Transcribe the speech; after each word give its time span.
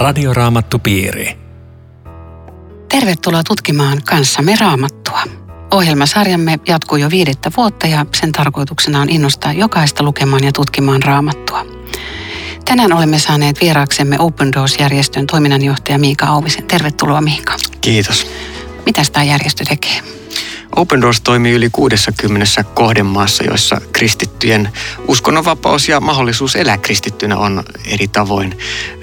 Radioraamattupiiri. 0.00 1.38
Tervetuloa 2.88 3.42
tutkimaan 3.42 4.02
kanssamme 4.04 4.54
raamattua. 4.60 5.22
Ohjelmasarjamme 5.70 6.58
jatkuu 6.68 6.98
jo 6.98 7.10
viidettä 7.10 7.50
vuotta 7.56 7.86
ja 7.86 8.06
sen 8.20 8.32
tarkoituksena 8.32 9.00
on 9.00 9.10
innostaa 9.10 9.52
jokaista 9.52 10.02
lukemaan 10.02 10.44
ja 10.44 10.52
tutkimaan 10.52 11.02
raamattua. 11.02 11.66
Tänään 12.64 12.92
olemme 12.92 13.18
saaneet 13.18 13.60
vieraaksemme 13.60 14.18
Open 14.18 14.52
Doors-järjestön 14.52 15.26
toiminnanjohtaja 15.26 15.98
Miika 15.98 16.26
Auvisen. 16.26 16.66
Tervetuloa 16.66 17.20
Miika. 17.20 17.56
Kiitos. 17.80 18.26
Mitä 18.86 19.02
tämä 19.12 19.24
järjestö 19.24 19.64
tekee? 19.64 20.19
Open 20.76 21.00
Doors 21.00 21.20
toimii 21.20 21.52
yli 21.52 21.70
60 21.70 22.64
kohdemaassa, 22.74 23.44
joissa 23.44 23.80
kristittyjen 23.92 24.68
uskonnonvapaus 25.08 25.88
ja 25.88 26.00
mahdollisuus 26.00 26.56
elää 26.56 26.78
kristittynä 26.78 27.36
on 27.36 27.62
eri 27.86 28.08
tavoin 28.08 28.58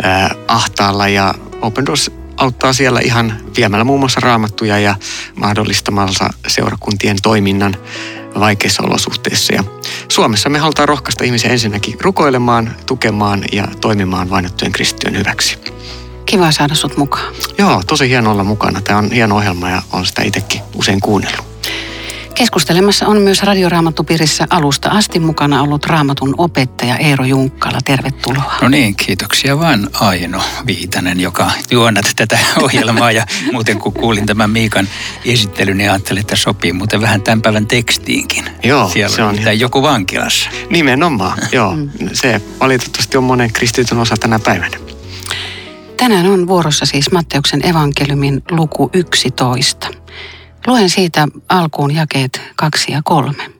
äh, 0.06 0.32
ahtaalla. 0.48 1.08
Ja 1.08 1.34
Open 1.62 1.86
Doors 1.86 2.12
auttaa 2.38 2.74
siellä 2.74 3.00
ihan 3.00 3.40
viemällä 3.58 3.84
muun 3.84 4.00
muassa 4.00 4.20
raamattuja 4.20 4.80
ja 4.80 4.96
mahdollistamalla 5.36 6.30
seurakuntien 6.48 7.18
toiminnan 7.24 7.76
vaikeissa 8.40 8.84
olosuhteissa. 8.84 9.54
Ja 9.54 9.64
Suomessa 10.08 10.50
me 10.50 10.60
halutaan 10.60 10.88
rohkaista 10.88 11.24
ihmisiä 11.24 11.52
ensinnäkin 11.52 11.98
rukoilemaan, 12.02 12.76
tukemaan 12.86 13.44
ja 13.52 13.68
toimimaan 13.82 14.30
vainottujen 14.30 14.72
kristittyjen 14.72 15.18
hyväksi. 15.18 15.58
Kiva 16.26 16.52
saada 16.52 16.76
sut 16.76 16.98
mukaan. 16.98 17.34
Joo, 17.58 17.82
tosi 17.88 18.10
hieno 18.10 18.32
olla 18.32 18.44
mukana. 18.44 18.82
Tämä 18.82 19.00
on 19.00 19.12
hieno 19.12 19.36
ohjelma 19.36 19.70
ja 19.70 19.82
on 19.94 20.06
sitä 20.06 20.22
itsekin 20.22 20.62
usein 20.76 21.00
kuunnellut. 21.00 21.57
Keskustelemassa 22.38 23.08
on 23.08 23.22
myös 23.22 23.44
Radioraamattupiirissä 23.44 24.48
alusta 24.50 24.90
asti 24.90 25.20
mukana 25.20 25.62
ollut 25.62 25.86
raamatun 25.86 26.36
opettaja 26.38 26.98
Eero 26.98 27.26
Junkkala. 27.26 27.78
Tervetuloa. 27.86 28.54
No 28.62 28.70
niin, 28.70 28.96
kiitoksia 28.96 29.60
vaan 29.60 29.90
Aino 29.94 30.42
Viitanen, 30.68 31.20
joka 31.20 31.52
juonat 31.72 32.06
tätä 32.16 32.40
ohjelmaa. 32.64 33.12
Ja 33.12 33.26
muuten 33.52 33.80
kun 33.80 33.94
kuulin 33.94 34.26
tämän 34.26 34.50
Miikan 34.50 34.88
esittelyn, 35.26 35.78
niin 35.78 35.92
ajattelin, 35.92 36.22
että 36.22 36.36
sopii 36.36 36.74
muuten 36.74 37.02
vähän 37.02 37.22
tämän 37.22 37.42
päivän 37.42 37.68
tekstiinkin. 37.68 38.46
Joo, 38.64 38.90
Siellä 38.90 39.16
se 39.16 39.24
on 39.24 39.36
on 39.48 39.60
joku 39.60 39.82
vankilassa. 39.82 40.50
Nimenomaan, 40.70 41.38
joo. 41.52 41.78
Se 42.14 42.42
valitettavasti 42.60 43.18
on 43.18 43.24
monen 43.24 43.54
kristityn 43.54 43.98
osa 43.98 44.18
tänä 44.18 44.40
päivänä. 44.40 44.78
Tänään 45.98 46.26
on 46.26 46.48
vuorossa 46.48 46.86
siis 46.86 47.12
Matteuksen 47.12 47.66
evankeliumin 47.66 48.44
luku 48.52 48.90
11. 48.94 49.88
Luen 50.68 50.90
siitä 50.90 51.28
alkuun 51.50 51.96
jakeet 51.96 52.42
kaksi 52.56 52.92
ja 52.92 53.02
kolme. 53.04 53.52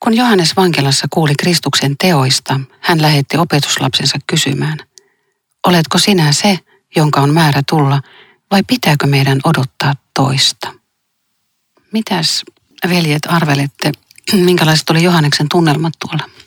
Kun 0.00 0.16
Johannes 0.16 0.56
vankilassa 0.56 1.06
kuuli 1.10 1.34
Kristuksen 1.34 1.96
teoista, 1.98 2.60
hän 2.80 3.02
lähetti 3.02 3.36
opetuslapsensa 3.36 4.18
kysymään, 4.26 4.78
oletko 5.66 5.98
sinä 5.98 6.32
se, 6.32 6.58
jonka 6.96 7.20
on 7.20 7.34
määrä 7.34 7.62
tulla, 7.68 8.02
vai 8.50 8.62
pitääkö 8.66 9.06
meidän 9.06 9.40
odottaa 9.44 9.94
toista? 10.14 10.72
Mitäs 11.92 12.44
veljet 12.88 13.22
arvelette, 13.28 13.92
minkälaiset 14.32 14.90
oli 14.90 15.02
Johanneksen 15.02 15.46
tunnelmat 15.50 15.92
tuolla? 15.98 16.39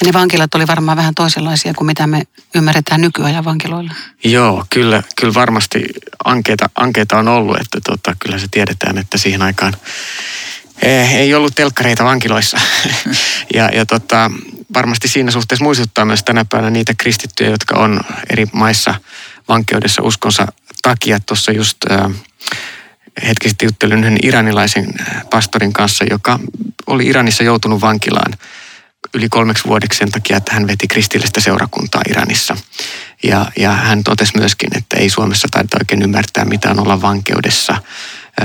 Ja 0.00 0.06
ne 0.06 0.12
vankilat 0.12 0.54
oli 0.54 0.66
varmaan 0.66 0.96
vähän 0.96 1.14
toisenlaisia 1.14 1.74
kuin 1.74 1.86
mitä 1.86 2.06
me 2.06 2.22
ymmärretään 2.54 3.00
nykyajan 3.00 3.44
vankiloilla. 3.44 3.94
Joo, 4.24 4.64
kyllä, 4.70 5.02
kyllä 5.16 5.34
varmasti 5.34 5.84
ankeita, 6.24 6.70
ankeita 6.74 7.18
on 7.18 7.28
ollut, 7.28 7.60
että 7.60 7.78
tota, 7.84 8.16
kyllä 8.18 8.38
se 8.38 8.46
tiedetään, 8.50 8.98
että 8.98 9.18
siihen 9.18 9.42
aikaan 9.42 9.76
eh, 10.82 11.14
ei 11.14 11.34
ollut 11.34 11.54
telkkareita 11.54 12.04
vankiloissa. 12.04 12.60
ja 13.54 13.70
ja 13.72 13.86
tota, 13.86 14.30
varmasti 14.74 15.08
siinä 15.08 15.30
suhteessa 15.30 15.64
muistuttaa 15.64 16.04
myös 16.04 16.24
tänä 16.24 16.44
päivänä 16.44 16.70
niitä 16.70 16.94
kristittyjä, 16.98 17.50
jotka 17.50 17.78
on 17.78 18.00
eri 18.30 18.46
maissa 18.52 18.94
vankeudessa 19.48 20.02
uskonsa 20.02 20.46
takia. 20.82 21.20
Tuossa 21.20 21.52
just 21.52 21.78
äh, 21.90 22.10
hetki 23.26 23.48
sitten 23.48 23.66
juttelin 23.66 24.04
yhden 24.04 24.18
iranilaisen 24.22 24.86
äh, 25.00 25.24
pastorin 25.30 25.72
kanssa, 25.72 26.04
joka 26.10 26.38
oli 26.86 27.06
Iranissa 27.06 27.44
joutunut 27.44 27.80
vankilaan 27.80 28.32
yli 29.14 29.28
kolmeksi 29.28 29.64
vuodeksi 29.64 29.98
sen 29.98 30.10
takia, 30.10 30.36
että 30.36 30.54
hän 30.54 30.66
veti 30.66 30.88
kristillistä 30.88 31.40
seurakuntaa 31.40 32.02
Iranissa. 32.10 32.56
Ja, 33.22 33.46
ja 33.58 33.72
hän 33.72 34.04
totesi 34.04 34.32
myöskin, 34.36 34.76
että 34.76 34.96
ei 34.96 35.10
Suomessa 35.10 35.48
taida 35.50 35.68
oikein 35.80 36.02
ymmärtää, 36.02 36.44
mitä 36.44 36.70
on 36.70 36.80
olla 36.80 37.02
vankeudessa 37.02 37.76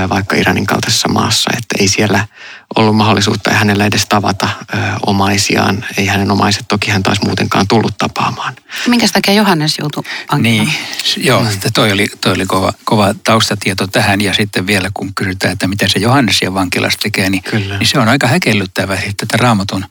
vaikka 0.09 0.35
Iranin 0.35 0.65
kaltaisessa 0.65 1.07
maassa. 1.07 1.51
Että 1.57 1.75
ei 1.79 1.87
siellä 1.87 2.27
ollut 2.75 2.95
mahdollisuutta 2.95 3.51
hänellä 3.51 3.85
edes 3.85 4.05
tavata 4.05 4.49
ää, 4.73 4.97
omaisiaan. 5.05 5.85
Ei 5.97 6.05
hänen 6.05 6.31
omaiset 6.31 6.65
toki 6.67 6.91
hän 6.91 7.03
taas 7.03 7.21
muutenkaan 7.25 7.67
tullut 7.67 7.97
tapaamaan. 7.97 8.55
Minkä 8.87 9.07
takia 9.13 9.33
Johannes 9.33 9.77
joutui 9.79 10.03
vankilaan? 10.31 10.43
Niin, 10.43 10.73
joo, 11.17 11.43
mm. 11.43 11.49
toi 11.73 11.91
oli, 11.91 12.07
toi 12.21 12.33
oli 12.33 12.45
kova, 12.45 12.73
kova 12.83 13.13
taustatieto 13.23 13.87
tähän. 13.87 14.21
Ja 14.21 14.33
sitten 14.33 14.67
vielä 14.67 14.91
kun 14.93 15.15
kysytään, 15.15 15.53
että 15.53 15.67
mitä 15.67 15.87
se 15.87 15.99
Johannes 15.99 16.37
siellä 16.39 16.53
vankilassa 16.53 16.99
tekee, 16.99 17.29
niin, 17.29 17.43
Kyllä. 17.43 17.77
niin 17.77 17.87
se 17.87 17.99
on 17.99 18.07
aika 18.07 18.27
häkellyttävä. 18.27 18.95
Että 18.95 19.25
tätä 19.25 19.37
raamatun 19.37 19.85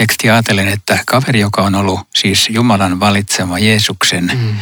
tekstiä 0.00 0.32
ajattelen, 0.32 0.68
että 0.68 0.98
kaveri, 1.06 1.40
joka 1.40 1.62
on 1.62 1.74
ollut 1.74 2.00
siis 2.14 2.48
Jumalan 2.50 3.00
valitsema 3.00 3.58
Jeesuksen 3.58 4.30
mm. 4.34 4.56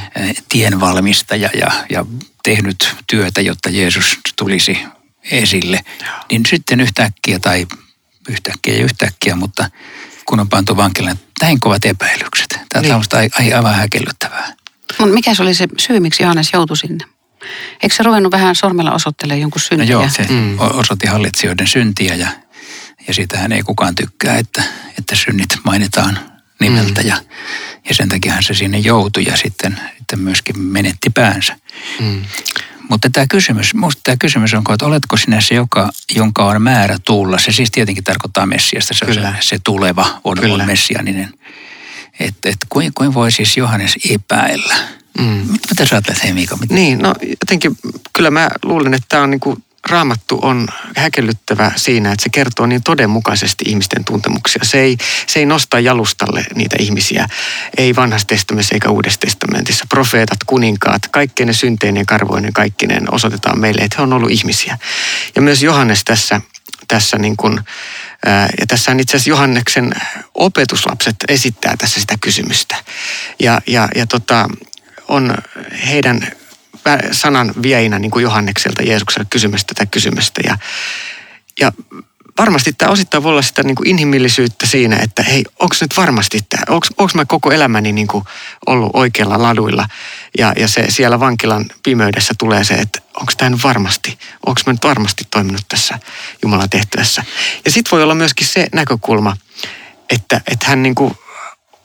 tienvalmistaja 0.49 1.50
ja, 1.54 1.66
ja 1.91 2.06
tehnyt 2.43 2.97
työtä, 3.06 3.41
jotta 3.41 3.71
Jeesus 3.71 4.19
tulisi 4.38 4.78
esille, 5.31 5.81
niin 6.31 6.43
sitten 6.47 6.81
yhtäkkiä 6.81 7.38
tai 7.38 7.66
yhtäkkiä 8.28 8.75
ja 8.75 8.84
yhtäkkiä, 8.84 9.37
mutta 9.37 9.71
kun 10.25 10.41
on 10.41 10.49
pantu 10.49 10.76
vankilaan, 10.76 11.19
näin 11.43 11.60
kovat 11.60 11.84
epäilykset. 11.84 12.59
Tämä 12.69 12.82
Niin. 12.82 12.94
on 12.94 13.03
ai- 13.38 13.53
aivan 13.53 13.75
häkellyttävää. 13.75 14.53
Mut 14.99 15.12
mikä 15.12 15.34
se 15.34 15.43
oli 15.43 15.55
se 15.55 15.69
syy, 15.78 16.00
miksi 16.00 16.22
Johannes 16.22 16.50
joutui 16.53 16.76
sinne? 16.76 17.05
Eikö 17.82 17.94
se 17.94 18.03
ruvennut 18.03 18.32
vähän 18.32 18.55
sormella 18.55 18.93
osoittelemaan 18.93 19.41
jonkun 19.41 19.60
No 19.60 19.69
syntiä? 19.69 19.87
joo, 19.93 20.09
se 20.09 20.22
mm. 20.28 20.59
osoitti 20.59 21.06
hallitsijoiden 21.06 21.66
syntiä 21.66 22.15
ja, 22.15 22.28
ja 23.08 23.14
sitähän 23.14 23.52
ei 23.52 23.62
kukaan 23.62 23.94
tykkää, 23.94 24.38
että, 24.38 24.62
että 24.98 25.16
synnit 25.16 25.56
mainitaan 25.64 26.19
nimeltä 26.60 27.00
mm. 27.00 27.08
ja, 27.08 27.16
ja 27.88 27.94
sen 27.94 28.08
takia 28.08 28.34
se 28.41 28.54
sinne 28.54 28.78
joutui 28.78 29.24
ja 29.24 29.36
sitten, 29.36 29.80
sitten 29.98 30.19
myöskin 30.19 30.60
menetti 30.60 31.10
päänsä. 31.10 31.56
Mm. 32.00 32.24
Mutta 32.88 33.10
tämä 33.12 33.26
kysymys, 33.26 33.74
minusta 33.74 34.00
tämä 34.04 34.16
kysymys 34.16 34.54
on, 34.54 34.64
että 34.72 34.86
oletko 34.86 35.16
sinä 35.16 35.41
se, 35.41 35.54
joka, 35.54 35.91
jonka 36.14 36.44
on 36.44 36.62
määrä 36.62 36.96
tulla. 37.06 37.38
Se 37.38 37.52
siis 37.52 37.70
tietenkin 37.70 38.04
tarkoittaa 38.04 38.46
Messiasta, 38.46 38.94
se, 38.94 39.04
on 39.04 39.14
se, 39.14 39.20
Kyllä. 39.20 39.34
se 39.40 39.58
tuleva 39.64 40.20
on, 40.25 40.38
Kyllä. 40.40 40.54
on 40.54 40.66
messianinen. 40.66 41.34
Että 42.20 42.48
et, 42.48 42.56
kuin, 42.69 42.92
kuin 42.94 43.14
voi 43.14 43.32
siis 43.32 43.56
Johannes 43.56 43.94
epäillä? 44.10 44.75
Mm. 45.19 45.25
Mit, 45.25 45.62
mitä 45.70 45.86
sä 45.86 45.94
ajattelet, 45.94 46.25
hei 46.25 46.32
Miika? 46.32 46.56
Mit, 46.56 46.70
Niin, 46.70 46.98
no 46.98 47.14
jotenkin 47.20 47.78
kyllä 48.12 48.30
mä 48.30 48.48
luulen, 48.62 48.94
että 48.94 49.06
tämä 49.08 49.22
on 49.22 49.30
niin 49.30 49.40
kuin, 49.40 49.64
raamattu 49.91 50.38
on 50.43 50.69
häkellyttävä 50.97 51.72
siinä, 51.76 52.12
että 52.12 52.22
se 52.22 52.28
kertoo 52.28 52.66
niin 52.66 52.82
todenmukaisesti 52.82 53.65
ihmisten 53.69 54.04
tuntemuksia. 54.04 54.65
Se 54.65 54.81
ei, 54.81 54.97
se 55.26 55.38
ei 55.38 55.47
nosta 55.47 55.81
jalustalle 55.81 56.44
niitä 56.54 56.76
ihmisiä, 56.78 57.28
ei 57.76 57.97
vanhassa 57.97 58.26
testamentissa 58.26 58.75
eikä 58.75 58.91
uudessa 58.91 59.21
testamentissa. 59.21 59.84
Profeetat, 59.88 60.38
kuninkaat, 60.47 61.03
kaikkien 61.10 61.47
ne 61.47 61.53
synteineen 61.53 62.06
karvoinen, 62.06 62.53
kaikkinen 62.53 63.15
osoitetaan 63.15 63.60
meille, 63.60 63.82
että 63.82 63.97
he 63.99 64.03
on 64.03 64.12
ollut 64.12 64.31
ihmisiä. 64.31 64.78
Ja 65.34 65.43
myös 65.43 65.62
Johannes 65.62 66.05
tässä, 66.05 66.41
tässä 66.88 67.19
niin 67.19 67.37
kuin, 67.37 67.60
ja 68.60 68.66
tässä 68.69 68.91
on 68.91 69.00
itse 69.00 69.16
asiassa 69.16 69.31
Johanneksen 69.31 69.94
opetuslapset 70.34 71.16
esittää 71.28 71.76
tässä 71.76 72.00
sitä 72.00 72.15
kysymystä. 72.20 72.76
Ja, 73.41 73.60
ja, 73.66 73.88
ja 73.94 74.06
tota, 74.06 74.49
on 75.09 75.34
heidän 75.87 76.32
sanan 77.12 77.53
vieinä 77.62 77.99
niin 77.99 78.10
kuin 78.10 78.22
Johannekselta 78.22 78.82
Jeesukselle 78.82 79.26
kysymästä 79.31 79.75
tätä 79.75 79.90
kysymystä. 79.90 80.40
Ja, 80.44 80.58
ja 81.61 81.73
varmasti 82.38 82.73
tämä 82.73 82.93
osittain 82.93 83.23
voi 83.23 83.31
olla 83.32 83.43
sitä 83.43 83.62
niin 83.62 83.75
kuin 83.75 83.88
inhimillisyyttä 83.88 84.67
siinä, 84.67 84.96
että 85.02 85.23
hei, 85.23 85.44
onko 85.58 85.76
nyt 85.81 85.96
varmasti 85.96 86.38
tämä, 86.49 86.62
onko 86.96 87.11
mä 87.14 87.25
koko 87.25 87.50
elämäni 87.50 87.93
niin 87.93 88.06
kuin 88.06 88.25
ollut 88.67 88.90
oikealla 88.94 89.43
laduilla. 89.43 89.88
Ja, 90.38 90.52
ja 90.56 90.69
se 90.69 90.87
siellä 90.88 91.20
vankilan 91.20 91.64
pimeydessä 91.82 92.35
tulee 92.38 92.64
se, 92.64 92.75
että 92.75 93.00
onko 93.20 93.32
tämä 93.37 93.50
nyt 93.50 93.62
varmasti, 93.62 94.19
onko 94.46 94.61
mä 94.67 94.73
nyt 94.73 94.84
varmasti 94.84 95.25
toiminut 95.31 95.64
tässä 95.69 95.99
Jumalan 96.43 96.70
tehtävässä. 96.70 97.25
Ja 97.64 97.70
sitten 97.70 97.91
voi 97.91 98.02
olla 98.02 98.14
myöskin 98.14 98.46
se 98.46 98.67
näkökulma, 98.73 99.37
että, 100.11 100.41
että 100.46 100.67
hän 100.67 100.82
niin 100.82 100.94
kuin 100.94 101.19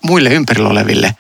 muille 0.04 0.30
ympärillä 0.30 0.70
oleville 0.70 1.16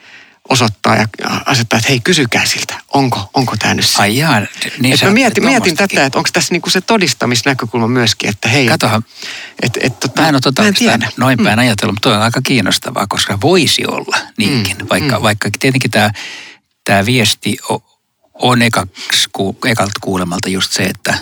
osoittaa 0.49 0.95
ja 0.95 1.07
asettaa, 1.45 1.77
että 1.77 1.89
hei, 1.89 1.99
kysykää 1.99 2.45
siltä, 2.45 2.75
onko, 2.93 3.29
onko 3.33 3.55
tämä 3.59 3.73
nyt 3.73 3.85
se. 3.85 4.01
Ai 4.01 4.17
jaa, 4.17 4.41
niin 4.79 4.97
sä 4.97 5.05
mä 5.05 5.11
mietin, 5.11 5.45
mietin 5.45 5.75
tätä, 5.75 6.05
että 6.05 6.19
onko 6.19 6.29
tässä 6.33 6.53
niinku 6.53 6.69
se 6.69 6.81
todistamisnäkökulma 6.81 7.87
myöskin, 7.87 8.29
että 8.29 8.49
hei, 8.49 8.67
Katohan, 8.67 9.05
et, 9.61 9.77
et, 9.81 9.99
tota, 9.99 10.21
Mä 10.21 10.27
en 10.29 10.35
ole 10.35 10.41
tota 10.41 10.61
mä 10.61 10.67
en 10.67 10.73
tiedä. 10.73 11.09
noin 11.17 11.37
päin 11.43 11.59
ajatellut, 11.59 11.93
mutta 11.95 12.09
toi 12.09 12.17
on 12.17 12.23
aika 12.23 12.41
kiinnostavaa, 12.41 13.07
koska 13.07 13.41
voisi 13.41 13.85
olla 13.87 14.17
niinkin. 14.37 14.77
Mm, 14.77 14.87
Vaikka, 14.89 15.17
mm. 15.19 15.23
vaikka 15.23 15.49
tietenkin 15.59 15.91
tämä, 15.91 16.11
tämä 16.83 17.05
viesti 17.05 17.57
on 18.33 18.61
ekaks, 18.61 19.29
ku, 19.33 19.57
ekalta 19.65 19.93
kuulemalta 20.01 20.49
just 20.49 20.71
se, 20.71 20.83
että 20.83 21.13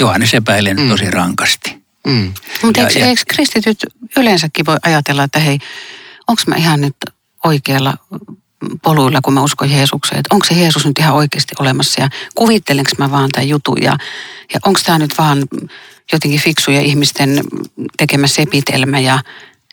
Johannes 0.00 0.34
epäilee 0.34 0.74
nyt 0.74 0.84
Mm. 0.84 0.90
tosi 0.90 1.10
rankasti. 1.10 1.82
Mm. 2.06 2.32
Mutta 2.62 2.80
eikö, 2.80 2.98
ja- 2.98 3.06
eikö 3.06 3.22
kristityt 3.28 3.78
yleensäkin 4.16 4.66
voi 4.66 4.76
ajatella, 4.82 5.24
että 5.24 5.38
hei, 5.38 5.58
onko 6.28 6.42
mä 6.46 6.56
ihan 6.56 6.80
nyt 6.80 6.96
oikealla 7.44 7.94
poluilla, 8.82 9.20
kun 9.22 9.34
mä 9.34 9.42
uskon 9.42 9.70
Jeesukseen. 9.70 10.18
Että 10.18 10.34
onko 10.34 10.46
se 10.46 10.54
Jeesus 10.54 10.86
nyt 10.86 10.98
ihan 10.98 11.14
oikeasti 11.14 11.54
olemassa 11.58 12.00
ja 12.00 12.08
kuvittelenko 12.34 12.90
mä 12.98 13.10
vaan 13.10 13.30
tämän 13.32 13.48
jutun 13.48 13.82
ja, 13.82 13.96
ja 14.54 14.60
onko 14.64 14.80
tämä 14.84 14.98
nyt 14.98 15.18
vaan 15.18 15.44
jotenkin 16.12 16.40
fiksuja 16.40 16.80
ihmisten 16.80 17.44
tekemä 17.96 18.26
sepitelmä 18.26 18.98
ja 18.98 19.18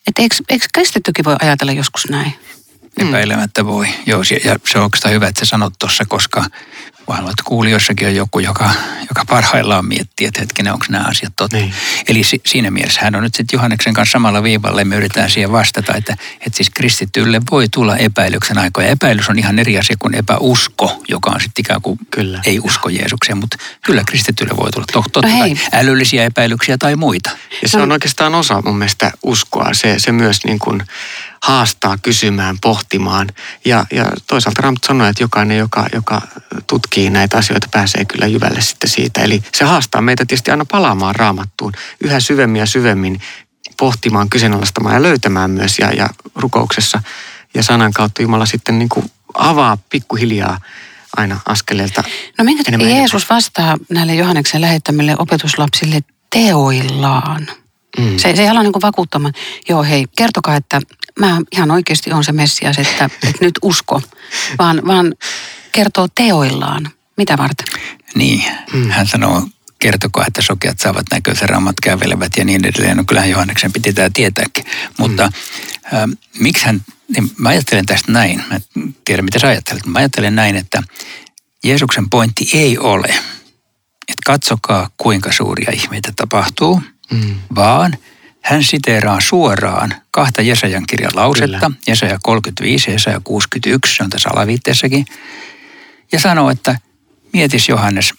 että 0.08 0.22
eikö, 0.22 0.36
eikö 0.50 0.66
kristittykin 0.74 1.26
voi 1.26 1.36
ajatella 1.42 1.74
joskus 1.74 2.10
näin? 2.10 2.34
Epäilemättä 2.98 3.66
voi. 3.66 3.88
Joo, 4.06 4.22
ja 4.46 4.56
se 4.72 4.78
on 4.78 4.84
oikeastaan 4.84 5.14
hyvä, 5.14 5.28
että 5.28 5.46
sä 5.46 5.50
sanot 5.50 5.74
tuossa, 5.80 6.06
koska 6.06 6.46
vaan 7.08 7.24
että 7.24 7.44
kuulijoissakin 7.46 8.08
on 8.08 8.16
joku, 8.16 8.40
joka, 8.40 8.72
joka 9.20 9.34
parhaillaan 9.34 9.86
miettii, 9.86 10.28
että 10.28 10.40
hetkinen, 10.40 10.74
onko 10.74 10.86
nämä 10.90 11.06
asiat 11.06 11.34
totta. 11.36 11.58
Niin. 11.58 11.74
Eli 12.08 12.24
si, 12.24 12.42
siinä 12.46 12.72
mielessä 12.72 13.02
hän 13.04 13.16
on 13.16 13.24
nyt 13.24 13.36
sitten 13.36 13.58
Johanneksen 13.58 13.94
kanssa 13.94 14.12
samalla 14.12 14.44
viivalla 14.44 14.82
ja 14.82 14.86
me 14.86 14.96
yritetään 14.96 15.30
siihen 15.30 15.52
vastata, 15.52 15.96
että, 15.96 16.18
että 16.34 16.58
siis 16.58 16.70
kristitylle 16.70 17.42
voi 17.52 17.70
tulla 17.70 17.98
epäilyksen 17.98 18.58
aikoja. 18.58 18.88
Epäilys 18.88 19.30
on 19.30 19.40
ihan 19.40 19.60
eri 19.60 19.80
asia 19.80 19.96
kuin 20.00 20.16
epäusko, 20.16 21.04
joka 21.08 21.30
on 21.30 21.42
sitten 21.42 21.62
ikään 21.62 21.82
kuin 21.82 22.00
kyllä. 22.12 22.42
ei 22.46 22.60
usko 22.60 22.90
Jeesukseen, 22.90 23.38
mutta 23.38 23.58
kyllä 23.86 24.04
kristitylle 24.08 24.58
voi 24.58 24.72
tulla 24.72 24.88
totta 24.92 25.22
no 25.22 25.40
kai 25.40 25.56
älyllisiä 25.74 26.24
epäilyksiä 26.24 26.78
tai 26.78 26.96
muita. 26.96 27.30
Ja 27.62 27.70
se 27.70 27.78
on 27.78 27.92
oikeastaan 27.92 28.36
osa 28.36 28.62
mun 28.66 28.78
mielestä 28.78 29.12
uskoa. 29.24 29.74
Se, 29.74 30.00
se 30.00 30.12
myös 30.12 30.46
niin 30.46 30.60
kuin 30.60 30.84
haastaa 31.44 31.98
kysymään, 31.98 32.58
pohtimaan. 32.62 33.28
Ja, 33.66 33.86
ja 33.92 34.06
toisaalta 34.28 34.62
Ramt 34.62 34.84
sanoi, 34.88 35.10
että 35.10 35.24
jokainen, 35.24 35.58
joka, 35.58 35.88
joka 35.94 36.22
tutkii 36.68 37.10
näitä 37.10 37.38
asioita, 37.38 37.68
pääsee 37.72 38.06
kyllä 38.06 38.28
jyvälle 38.28 38.62
sitten 38.62 38.90
siitä. 38.90 39.09
Eli 39.18 39.44
se 39.54 39.66
haastaa 39.66 40.02
meitä 40.02 40.26
tietysti 40.26 40.52
aina 40.52 40.66
palaamaan 40.66 41.16
raamattuun 41.16 41.74
yhä 42.04 42.20
syvemmin 42.20 42.60
ja 42.60 42.66
syvemmin 42.66 43.22
pohtimaan, 43.78 44.30
kyseenalaistamaan 44.30 44.96
ja 44.96 45.02
löytämään 45.02 45.52
myös. 45.52 45.80
Ja, 45.80 45.92
ja 45.92 46.10
rukouksessa 46.36 47.02
ja 47.54 47.64
sanan 47.64 47.94
kautta 47.94 48.22
Jumala 48.22 48.46
sitten 48.46 48.80
niin 48.80 48.90
kuin 48.90 49.12
avaa 49.34 49.78
pikkuhiljaa 49.90 50.60
aina 51.18 51.40
askeleelta. 51.46 52.04
No 52.38 52.44
minkä 52.44 52.64
takia 52.64 52.90
Jeesus 52.90 53.30
vastaa 53.30 53.78
näille 53.90 54.16
Johanneksen 54.16 54.62
lähettämille 54.62 55.16
opetuslapsille 55.20 56.00
teoillaan? 56.30 57.48
Mm. 57.98 58.18
Se, 58.18 58.36
se 58.36 58.42
ei 58.42 58.50
ala 58.50 58.64
niin 58.64 58.74
vakuuttamaan, 58.82 59.34
joo 59.70 59.84
hei, 59.84 60.06
kertokaa, 60.18 60.56
että 60.56 60.82
mä 61.20 61.42
ihan 61.52 61.72
oikeasti 61.72 62.12
on 62.12 62.24
se 62.24 62.32
Messias, 62.32 62.78
että, 62.78 63.06
että 63.06 63.46
nyt 63.46 63.60
usko, 63.62 64.02
vaan, 64.60 64.82
vaan 64.88 65.14
kertoo 65.72 66.08
teoillaan. 66.16 66.90
Mitä 67.18 67.38
varten? 67.38 67.68
Niin, 68.16 68.44
mm. 68.74 68.90
hän 68.90 69.08
sanoo, 69.08 69.48
kertokaa, 69.80 70.26
että 70.28 70.42
sokeat 70.42 70.80
saavat 70.80 71.06
näkönsä, 71.12 71.48
rammat 71.48 71.76
kävelevät 71.84 72.32
ja 72.38 72.46
niin 72.46 72.66
edelleen. 72.66 72.98
No 72.98 73.04
kyllähän 73.08 73.30
Johanneksen 73.30 73.74
piti 73.74 73.94
tämä 73.94 74.10
tietääkin. 74.14 74.66
Mutta 74.98 75.28
mm. 75.28 75.98
äh, 75.98 76.10
miksi 76.40 76.66
hän, 76.66 76.82
niin 77.16 77.32
mä 77.38 77.50
ajattelen 77.50 77.86
tästä 77.86 78.12
näin, 78.12 78.44
mä 78.50 78.60
tiedän 79.06 79.26
mitä 79.26 79.40
sä 79.40 79.48
ajattelet, 79.48 79.86
mä 79.86 80.00
ajattelen 80.00 80.36
näin, 80.36 80.56
että 80.56 80.84
Jeesuksen 81.64 82.10
pointti 82.10 82.50
ei 82.54 82.78
ole, 82.78 83.08
että 84.08 84.24
katsokaa 84.26 84.90
kuinka 84.98 85.32
suuria 85.32 85.72
ihmeitä 85.74 86.14
tapahtuu, 86.16 86.82
mm. 87.12 87.36
vaan– 87.56 87.98
hän 88.42 88.64
siteeraa 88.64 89.22
suoraan 89.22 89.96
kahta 90.12 90.42
Jesajan 90.42 90.86
kirjan 90.88 91.12
lausetta, 91.16 91.60
Kyllä. 91.60 91.72
Jesaja 91.88 92.18
35 92.24 92.90
ja 92.90 92.94
Jesaja 92.94 93.22
61, 93.24 93.96
se 93.96 94.04
on 94.04 94.10
tässä 94.10 94.30
alaviitteessäkin, 94.34 95.06
ja 96.12 96.20
sanoo, 96.20 96.50
että 96.50 96.80
mietis 97.34 97.70
Johannes, 97.70 98.14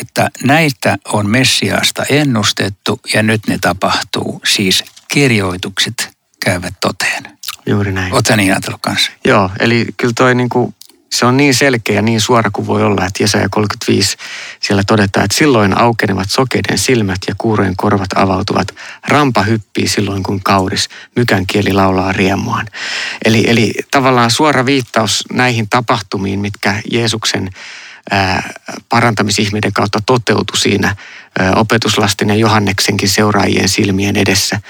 että 0.00 0.30
näitä 0.44 0.96
on 1.08 1.30
Messiaasta 1.30 2.04
ennustettu 2.08 3.00
ja 3.14 3.22
nyt 3.22 3.40
ne 3.46 3.58
tapahtuu. 3.58 4.40
Siis 4.54 4.84
kirjoitukset 5.08 6.10
käyvät 6.44 6.74
toteen. 6.80 7.38
Juuri 7.66 7.92
näin. 7.92 8.12
Oletko 8.12 8.36
niin 8.36 8.52
ajatellut 8.52 8.80
kanssa? 8.82 9.10
Joo, 9.24 9.50
eli 9.60 9.86
kyllä 9.96 10.12
toi 10.16 10.34
niinku 10.34 10.74
se 11.12 11.26
on 11.26 11.36
niin 11.36 11.54
selkeä 11.54 11.94
ja 11.94 12.02
niin 12.02 12.20
suora 12.20 12.50
kuin 12.50 12.66
voi 12.66 12.82
olla, 12.82 13.06
että 13.06 13.22
Jesaja 13.22 13.48
35 13.50 14.16
siellä 14.60 14.82
todetaan, 14.86 15.24
että 15.24 15.36
silloin 15.36 15.78
aukenevat 15.78 16.30
sokeiden 16.30 16.78
silmät 16.78 17.18
ja 17.28 17.34
kuurojen 17.38 17.76
korvat 17.76 18.08
avautuvat. 18.14 18.74
Rampa 19.08 19.42
hyppii 19.42 19.88
silloin, 19.88 20.22
kun 20.22 20.40
kauris, 20.42 20.88
mykän 21.16 21.46
kieli 21.46 21.72
laulaa 21.72 22.12
riemuaan. 22.12 22.66
Eli, 23.24 23.44
eli 23.50 23.74
tavallaan 23.90 24.30
suora 24.30 24.66
viittaus 24.66 25.24
näihin 25.32 25.68
tapahtumiin, 25.68 26.40
mitkä 26.40 26.82
Jeesuksen 26.90 27.50
parantamisihmeiden 28.88 29.72
kautta 29.72 29.98
toteutui 30.06 30.58
siinä 30.58 30.96
opetuslasten 31.56 32.28
ja 32.28 32.34
Johanneksenkin 32.34 33.08
seuraajien 33.08 33.68
silmien 33.68 34.16
edessä. 34.16 34.60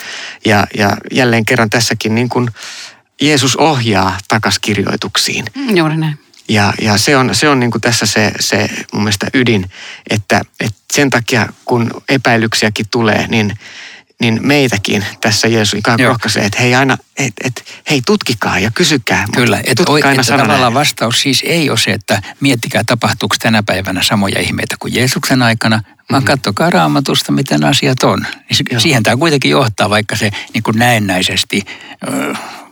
Ja, 0.45 0.67
ja 0.79 0.97
jälleen 1.13 1.45
kerran 1.45 1.71
tässäkin 1.71 2.15
niin 2.15 2.29
kuin 2.29 2.49
Jeesus 3.21 3.57
ohjaa 3.57 4.19
takaskirjoituksiin. 4.29 5.45
Juuri 5.75 5.97
näin. 5.97 6.19
Ja, 6.49 6.73
ja 6.81 6.99
se 6.99 7.17
on, 7.17 7.35
se 7.35 7.49
on 7.49 7.61
niin 7.61 7.71
kuin 7.71 7.83
tässä 7.83 8.07
se, 8.07 8.33
se 8.41 8.71
mun 8.93 9.03
mielestä 9.03 9.27
ydin, 9.35 9.71
että, 10.11 10.41
että 10.61 10.81
sen 10.93 11.11
takia 11.11 11.49
kun 11.65 11.91
epäilyksiäkin 12.09 12.87
tulee, 12.91 13.27
niin, 13.27 13.59
niin 14.21 14.41
meitäkin 14.43 15.05
tässä 15.21 15.49
Jeesus 15.49 15.75
ikään 15.75 15.97
kuin 15.97 16.07
rohkaisee, 16.07 16.45
että 16.45 16.59
hei 16.61 16.75
aina, 16.75 16.99
et, 17.17 17.33
et, 17.45 17.65
hei 17.91 18.03
tutkikaa 18.07 18.59
ja 18.59 18.71
kysykää. 18.75 19.25
Kyllä, 19.35 19.61
että 19.65 19.71
et 19.71 20.27
tavallaan 20.27 20.75
vastaus 20.75 21.21
siis 21.21 21.43
ei 21.47 21.71
ole 21.71 21.79
se, 21.79 21.91
että 21.91 22.23
miettikää 22.41 22.83
tapahtuuko 22.87 23.37
tänä 23.43 23.63
päivänä 23.63 24.03
samoja 24.03 24.41
ihmeitä 24.41 24.77
kuin 24.79 24.95
Jeesuksen 24.95 25.43
aikana, 25.43 25.83
vaan 25.87 26.23
mm-hmm. 26.23 26.25
katsokaa 26.25 26.71
raamatusta, 26.71 27.33
miten 27.33 27.65
asiat 27.65 28.03
on. 28.03 28.27
Niin 28.51 28.81
siihen 28.81 29.03
tämä 29.03 29.17
kuitenkin 29.17 29.51
johtaa, 29.51 29.91
vaikka 29.91 30.17
se 30.17 30.31
niin 30.55 30.63
kuin 30.63 30.79
näennäisesti 30.79 31.65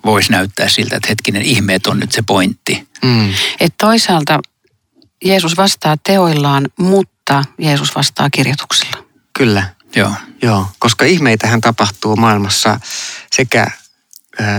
voisi 0.05 0.33
näyttää 0.33 0.69
siltä, 0.69 0.97
että 0.97 1.09
hetkinen 1.09 1.43
ihmeet 1.43 1.87
on 1.87 2.01
nyt 2.01 2.13
se 2.13 2.23
pointti. 2.23 2.89
Mm. 3.05 3.31
Et 3.61 3.75
toisaalta 3.79 4.41
Jeesus 5.25 5.57
vastaa 5.57 5.97
teoillaan, 5.97 6.69
mutta 6.79 7.45
Jeesus 7.59 7.95
vastaa 7.95 8.31
kirjoituksilla. 8.31 9.05
Kyllä. 9.39 9.78
Joo. 9.97 10.13
Joo, 10.43 10.67
koska 10.79 11.05
ihmeitähän 11.05 11.61
tapahtuu 11.61 12.17
maailmassa 12.17 12.81
sekä 13.33 13.67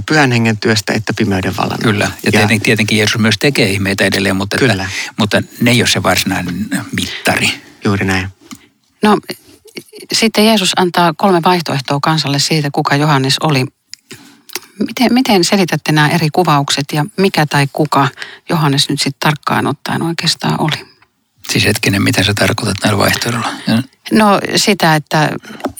pyhän 0.05 0.31
hengen 0.31 0.57
työstä 0.57 0.93
että 0.93 1.13
pimeyden 1.13 1.57
vallan. 1.57 1.79
Kyllä, 1.83 2.05
ja, 2.05 2.11
ja 2.23 2.31
tietenkin, 2.31 2.61
tietenkin 2.61 2.97
Jeesus 2.97 3.17
myös 3.17 3.35
tekee 3.39 3.69
ihmeitä 3.69 4.05
edelleen, 4.05 4.35
mutta, 4.35 4.57
Kyllä. 4.57 4.73
Että, 4.83 5.13
mutta 5.17 5.43
ne 5.61 5.71
ei 5.71 5.81
ole 5.81 5.89
se 5.89 6.03
varsinainen 6.03 6.67
mittari. 6.95 7.49
Juuri 7.85 8.05
näin. 8.05 8.27
No 9.03 9.17
sitten 10.13 10.45
Jeesus 10.45 10.73
antaa 10.75 11.13
kolme 11.17 11.41
vaihtoehtoa 11.43 11.99
kansalle 12.01 12.39
siitä, 12.39 12.69
kuka 12.71 12.95
Johannes 12.95 13.35
oli. 13.39 13.65
Miten, 14.79 15.13
miten 15.13 15.43
selitätte 15.43 15.91
nämä 15.91 16.09
eri 16.09 16.29
kuvaukset 16.33 16.85
ja 16.93 17.05
mikä 17.17 17.45
tai 17.45 17.67
kuka 17.73 18.07
Johannes 18.49 18.89
nyt 18.89 18.99
sitten 18.99 19.19
tarkkaan 19.19 19.67
ottaen 19.67 20.01
oikeastaan 20.01 20.61
oli? 20.61 20.88
Siis 21.49 21.65
hetkinen, 21.65 22.01
mitä 22.01 22.23
sä 22.23 22.33
tarkoitat 22.33 22.77
näillä 22.83 22.99
vaihtoehdoilla? 22.99 23.49
No 24.11 24.39
sitä, 24.55 24.95
että, 24.95 25.29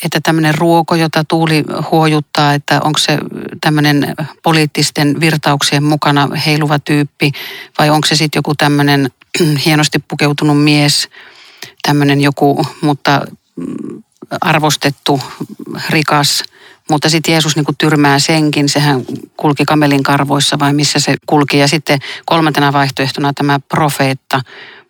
että 0.06 0.20
tämmöinen 0.24 0.56
ruoko, 0.56 0.96
jota 0.96 1.24
tuuli 1.24 1.64
huojuttaa, 1.92 2.54
että 2.54 2.82
onko 2.84 3.00
se 3.00 3.18
tämmöinen 3.62 4.16
poliittisten 4.44 5.20
virtauksien 5.20 5.84
mukana 5.84 6.30
heiluva 6.46 6.80
tyyppi 6.80 7.32
vai 7.80 7.90
onko 7.90 8.08
se 8.08 8.16
sitten 8.16 8.40
joku 8.40 8.56
tämmöinen 8.56 9.10
hienosti 9.66 10.00
pukeutunut 10.08 10.64
mies, 10.64 11.10
tämmöinen 11.82 12.22
joku, 12.22 12.68
mutta 12.82 13.22
arvostettu, 14.42 15.22
rikas, 15.90 16.44
mutta 16.90 17.10
sitten 17.10 17.32
Jeesus 17.32 17.56
niin 17.56 17.66
tyrmää 17.78 18.20
senkin, 18.20 18.70
sehän 18.70 19.02
kulki 19.38 19.66
kamelin 19.66 20.04
karvoissa 20.04 20.60
vai 20.60 20.74
missä 20.74 21.00
se 21.00 21.16
kulki. 21.26 21.58
Ja 21.58 21.68
sitten 21.68 22.00
kolmantena 22.26 22.74
vaihtoehtona 22.74 23.34
tämä 23.34 23.60
profeetta, 23.60 24.42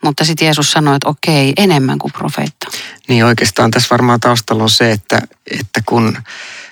mutta 0.04 0.26
sitten 0.26 0.46
Jeesus 0.46 0.72
sanoi, 0.72 0.96
että 0.96 1.10
okei, 1.10 1.54
enemmän 1.58 2.00
kuin 2.00 2.14
profeetta. 2.14 2.68
Niin 3.08 3.26
oikeastaan 3.26 3.72
tässä 3.72 3.88
varmaan 3.92 4.20
taustalla 4.20 4.64
on 4.64 4.70
se, 4.70 4.92
että, 4.92 5.22
että 5.60 5.82
kun 5.86 6.18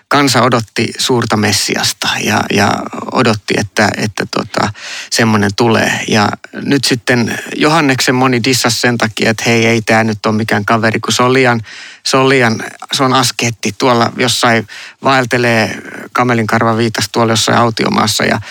kansa 0.08 0.42
odotti 0.42 0.94
suurta 0.98 1.38
Messiasta 1.38 2.08
ja, 2.24 2.44
ja 2.54 2.74
odotti, 3.12 3.54
että, 3.58 3.90
että 3.98 4.26
tota, 4.32 4.74
semmoinen 5.12 5.52
tulee. 5.56 6.04
Ja 6.08 6.30
nyt 6.54 6.84
sitten 6.84 7.40
Johanneksen 7.56 8.16
moni 8.16 8.44
dissas 8.44 8.82
sen 8.82 8.98
takia, 8.98 9.30
että 9.30 9.44
hei, 9.46 9.66
ei 9.66 9.82
tämä 9.82 10.04
nyt 10.04 10.26
ole 10.26 10.36
mikään 10.36 10.66
kaveri, 10.66 11.00
kun 11.00 11.14
se 11.14 11.24
on 11.24 11.34
liian, 11.34 11.62
se 12.06 12.18
on, 12.18 12.30
liian, 12.30 12.64
se 12.94 13.04
on 13.04 13.14
askeetti 13.14 13.76
tuolla 13.78 14.12
jossain 14.18 14.68
vaeltelee 15.04 15.82
kamelin 16.12 16.48
karva 16.48 16.78
viitas 16.78 17.10
tuolla 17.12 17.34
jossain 17.34 17.58
autiomaassa 17.58 18.24
ja 18.26 18.42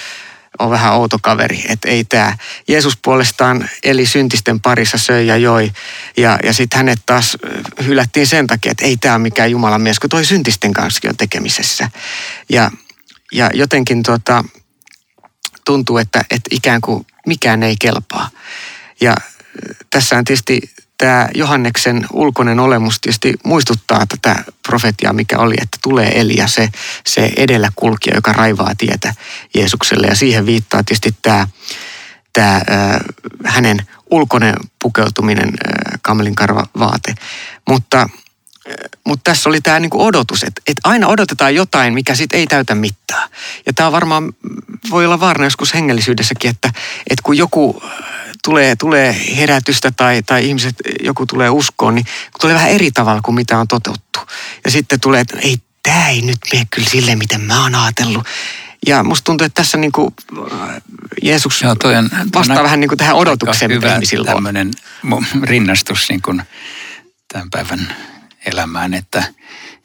on 0.59 0.71
vähän 0.71 0.95
outo 0.95 1.19
kaveri, 1.23 1.65
että 1.69 1.89
ei 1.89 2.05
tämä. 2.05 2.37
Jeesus 2.69 2.99
puolestaan 3.03 3.69
eli 3.83 4.07
syntisten 4.07 4.61
parissa, 4.61 4.99
söi 4.99 5.27
ja 5.27 5.37
joi. 5.37 5.73
Ja, 6.17 6.39
ja 6.43 6.53
sitten 6.53 6.77
hänet 6.77 6.99
taas 7.07 7.37
hylättiin 7.87 8.27
sen 8.27 8.47
takia, 8.47 8.71
että 8.71 8.85
ei 8.85 8.97
tämä 8.97 9.15
ole 9.15 9.23
mikään 9.23 9.51
Jumalan 9.51 9.81
mies, 9.81 9.99
kun 9.99 10.11
toi 10.11 10.25
syntisten 10.25 10.73
kanssa 10.73 11.09
on 11.09 11.17
tekemisessä. 11.17 11.91
Ja, 12.49 12.71
ja 13.33 13.51
jotenkin 13.55 14.03
tuota, 14.03 14.45
tuntuu, 15.65 15.99
että, 15.99 16.21
että 16.31 16.49
ikään 16.51 16.81
kuin 16.81 17.07
mikään 17.27 17.63
ei 17.63 17.77
kelpaa. 17.81 18.31
Ja 19.01 19.15
tässä 19.91 20.19
on 20.19 20.25
tietysti 20.25 20.76
tämä 20.99 21.29
Johanneksen 21.35 22.07
ulkoinen 22.13 22.61
olemus 22.61 23.01
tietysti 23.01 23.35
muistuttaa 23.45 24.07
tätä 24.07 24.45
profetiaa, 24.67 25.13
mikä 25.13 25.39
oli, 25.39 25.55
että 25.63 25.79
tulee 25.83 26.21
Elia, 26.21 26.47
se, 26.47 26.69
se 27.07 27.33
edellä 27.37 27.69
kulkija, 27.77 28.17
joka 28.17 28.33
raivaa 28.33 28.75
tietä 28.79 29.15
Jeesukselle. 29.55 30.07
Ja 30.07 30.15
siihen 30.15 30.47
viittaa 30.47 30.85
tietysti 30.85 31.15
tämä 31.23 31.49
tämä 32.33 32.63
hänen 33.45 33.87
ulkoinen 34.11 34.55
pukeutuminen, 34.83 35.53
kamelin 36.03 36.35
vaate. 36.79 37.15
Mutta 37.69 38.09
mutta 39.05 39.31
tässä 39.31 39.49
oli 39.49 39.61
tämä 39.61 39.81
niinku 39.81 40.05
odotus, 40.05 40.43
että, 40.43 40.63
että 40.67 40.81
aina 40.85 41.07
odotetaan 41.07 41.55
jotain, 41.55 41.95
mikä 41.95 42.15
sitten 42.15 42.41
ei 42.41 42.47
täytä 42.47 42.75
mittaa. 42.75 43.29
Ja 43.67 43.73
tämä 43.73 43.93
varmaan 43.93 44.33
voi 44.91 45.05
olla 45.05 45.21
vaarana 45.21 45.47
joskus 45.47 45.75
hengellisyydessäkin, 45.75 46.51
että, 46.51 46.69
että 47.11 47.23
kun 47.23 47.37
joku 47.37 47.83
tulee, 48.47 48.77
tulee 48.77 49.37
herätystä 49.37 49.93
tai, 49.97 50.23
tai 50.23 50.47
ihmiset, 50.47 50.75
joku 51.03 51.27
tulee 51.27 51.51
uskoon, 51.51 51.95
niin 51.95 52.07
tulee 52.41 52.55
vähän 52.55 52.71
eri 52.71 52.91
tavalla 52.91 53.21
kuin 53.23 53.35
mitä 53.35 53.59
on 53.59 53.69
totuttu. 53.69 54.21
Ja 54.65 54.71
sitten 54.71 55.01
tulee, 55.01 55.21
että 55.21 55.39
ei, 55.39 55.57
tämä 55.83 56.09
ei 56.09 56.23
nyt 56.23 56.39
mene 56.53 56.67
kyllä 56.71 56.89
silleen, 56.89 57.19
miten 57.19 57.41
mä 57.41 57.63
oon 57.63 57.75
ajatellut. 57.75 58.27
Ja 58.87 59.03
musta 59.03 59.25
tuntuu, 59.25 59.45
että 59.45 59.63
tässä 59.63 59.79
niin 59.79 59.93
kuin 59.93 60.15
Jeesus 61.23 61.63
Joo, 61.63 61.75
toi 61.75 61.97
on, 61.97 62.11
vastaa 62.35 62.63
vähän 62.63 62.81
niin 62.81 62.89
kuin 62.89 62.99
tähän 62.99 63.17
odotukseen, 63.17 63.71
mitä 63.71 63.95
ihmisillä 63.95 64.31
on. 64.31 64.35
tämmöinen 64.35 64.71
rinnastus 65.43 66.09
niin 66.09 66.23
kuin 66.23 66.43
tämän 67.33 67.51
päivän 67.51 67.97
elämään, 68.47 68.95
että 68.95 69.25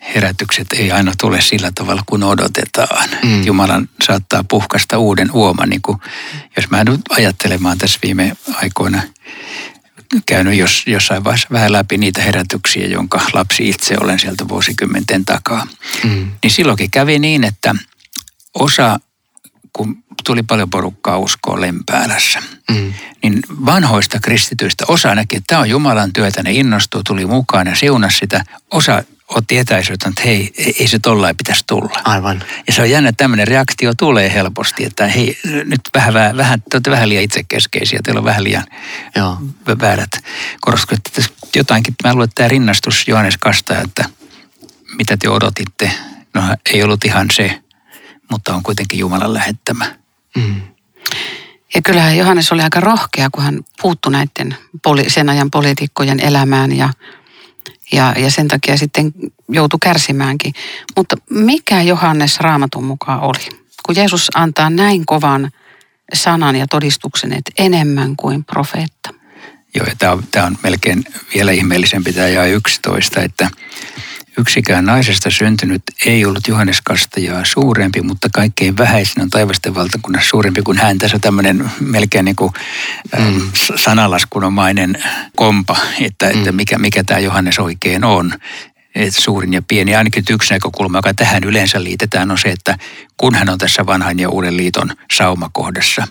herätykset 0.02 0.68
ei 0.74 0.92
aina 0.92 1.12
tule 1.22 1.42
sillä 1.42 1.72
tavalla, 1.76 2.04
kun 2.06 2.24
odotetaan. 2.24 3.10
Mm. 3.24 3.44
Jumalan 3.44 3.90
saattaa 4.04 4.44
puhkasta 4.44 4.98
uuden 4.98 5.32
uoman, 5.34 5.70
niin 5.70 5.82
kuin, 5.82 5.98
jos 6.56 6.70
mä 6.70 6.84
nyt 6.84 7.02
ajattelemaan 7.10 7.78
tässä 7.78 8.00
viime 8.04 8.38
aikoina 8.54 9.02
käynyt 10.26 10.58
jos, 10.58 10.84
jossain 10.88 11.24
vaiheessa 11.24 11.48
vähän 11.52 11.72
läpi 11.72 11.98
niitä 11.98 12.22
herätyksiä, 12.22 12.88
jonka 12.88 13.22
lapsi 13.34 13.70
itse 13.70 13.96
olen 14.02 14.20
sieltä 14.20 14.48
vuosikymmenten 14.48 15.26
takaa. 15.26 15.68
Mm. 16.04 16.32
Niin 16.44 16.52
silloinkin 16.52 16.92
kävi 16.92 17.20
niin, 17.20 17.44
että 17.44 17.76
osa, 18.54 19.00
kun 19.74 20.04
tuli 20.26 20.44
paljon 20.44 20.70
porukkaa 20.70 21.18
uskoa 21.18 21.62
Lempäälässä, 21.62 22.40
mm. 22.70 22.94
niin 23.24 23.42
vanhoista 23.66 24.20
kristityistä 24.20 24.86
osa 24.88 25.16
näki, 25.16 25.36
että 25.38 25.48
tämä 25.48 25.62
on 25.62 25.70
Jumalan 25.70 26.14
työtä, 26.14 26.44
ne 26.44 26.52
innostuu, 26.52 27.04
tuli 27.04 27.26
mukaan 27.26 27.68
ja 27.68 27.76
siunasi 27.76 28.18
sitä. 28.18 28.44
Osa 28.72 29.04
otti 29.36 29.58
etäisyyttä, 29.58 30.10
että 30.10 30.22
hei, 30.26 30.54
ei 30.80 30.88
se 30.88 31.00
tollain 31.00 31.38
pitäisi 31.38 31.64
tulla. 31.68 32.02
Aivan. 32.04 32.44
Ja 32.68 32.74
se 32.74 32.82
on 32.82 32.90
jännä, 32.90 33.10
että 33.10 33.24
tämmöinen 33.24 33.48
reaktio 33.48 33.94
tulee 33.98 34.34
helposti, 34.34 34.86
että 34.86 35.08
hei, 35.08 35.40
nyt 35.66 35.82
vähän, 35.94 36.14
vähän, 36.14 36.38
vähän 36.38 36.62
te 36.62 36.78
olette 36.78 36.92
vähän 36.92 37.10
liian 37.10 37.24
itsekeskeisiä, 37.24 38.00
teillä 38.04 38.20
on 38.20 38.26
vähän 38.26 38.44
liian 38.44 38.64
Joo. 39.16 39.38
väärät 39.82 40.12
korostukset. 40.62 41.34
Jotainkin, 41.56 41.96
mä 42.04 42.14
luulen, 42.14 42.26
että 42.26 42.36
tämä 42.36 42.48
rinnastus 42.48 43.08
Johannes 43.08 43.38
Kasta, 43.38 43.82
että 43.82 44.06
mitä 44.98 45.18
te 45.18 45.30
odotitte, 45.30 45.92
no 46.34 46.42
ei 46.74 46.84
ollut 46.84 47.06
ihan 47.06 47.28
se, 47.34 47.62
mutta 48.32 48.56
on 48.56 48.64
kuitenkin 48.64 49.00
Jumalan 49.00 49.34
lähettämä. 49.34 49.96
Mm. 50.38 50.62
Ja 51.76 51.82
kyllähän 51.82 52.18
Johannes 52.18 52.52
oli 52.52 52.62
aika 52.62 52.80
rohkea, 52.80 53.30
kun 53.32 53.44
hän 53.44 53.60
puuttui 53.82 54.12
näiden 54.12 54.58
poli- 54.88 55.10
sen 55.10 55.30
ajan 55.30 55.52
poliitikkojen 55.52 56.20
elämään 56.20 56.78
ja, 56.78 56.90
ja, 57.92 58.14
ja 58.18 58.32
sen 58.32 58.48
takia 58.48 58.78
sitten 58.78 59.12
joutui 59.50 59.78
kärsimäänkin. 59.82 60.54
Mutta 60.98 61.16
mikä 61.30 61.82
Johannes 61.82 62.40
raamatun 62.40 62.84
mukaan 62.84 63.20
oli? 63.22 63.50
Kun 63.86 63.96
Jeesus 63.96 64.28
antaa 64.36 64.70
näin 64.70 65.06
kovan 65.06 65.52
sanan 66.14 66.56
ja 66.56 66.68
todistuksen, 66.68 67.34
että 67.34 67.52
enemmän 67.58 68.16
kuin 68.16 68.44
profeetta. 68.44 69.14
Joo, 69.76 69.86
ja 69.86 69.96
tämä 70.00 70.12
on, 70.12 70.24
tämä 70.32 70.46
on 70.46 70.58
melkein 70.64 71.04
vielä 71.36 71.52
ihmeellisempi 71.52 72.14
tämä 72.14 72.28
ja 72.28 72.46
11, 72.46 73.22
että 73.22 73.50
Yksikään 74.38 74.86
naisesta 74.86 75.30
syntynyt 75.30 75.82
ei 76.06 76.26
ollut 76.26 76.48
Johannes 76.48 76.82
Kastajaa 76.84 77.46
suurempi, 77.46 78.02
mutta 78.02 78.30
kaikkein 78.34 78.78
vähäisin 78.78 79.22
on 79.22 79.30
taivasten 79.30 79.76
valtakunnassa 79.76 80.30
suurempi 80.30 80.62
kuin 80.62 80.78
hän. 80.78 80.98
Tässä 80.98 81.18
on 81.18 81.22
tämmöinen 81.22 81.72
melkein 81.80 82.26
niin 82.26 82.36
kuin 82.36 82.54
mm. 83.20 83.42
sanalaskunomainen 83.76 85.04
kompa, 85.36 85.78
että, 86.00 86.26
mm. 86.26 86.38
että 86.38 86.52
mikä, 86.52 86.78
mikä 86.78 87.04
tämä 87.04 87.20
Johannes 87.20 87.60
oikein 87.60 88.04
on. 88.04 88.34
että 88.96 89.22
suurin 89.22 89.54
ja 89.54 89.62
pieni. 89.62 89.96
Ainakin 89.96 90.24
yksi 90.30 90.54
näkökulma, 90.54 90.98
joka 90.98 91.14
tähän 91.14 91.44
yleensä 91.44 91.84
liitetään, 91.84 92.32
on 92.32 92.38
se, 92.38 92.50
että 92.50 92.78
kun 93.18 93.36
hän 93.36 93.50
on 93.50 93.58
tässä 93.58 93.86
vanhan 93.86 94.20
ja 94.20 94.30
uuden 94.30 94.58
liiton 94.58 94.90
saumakohdassa, 95.14 96.08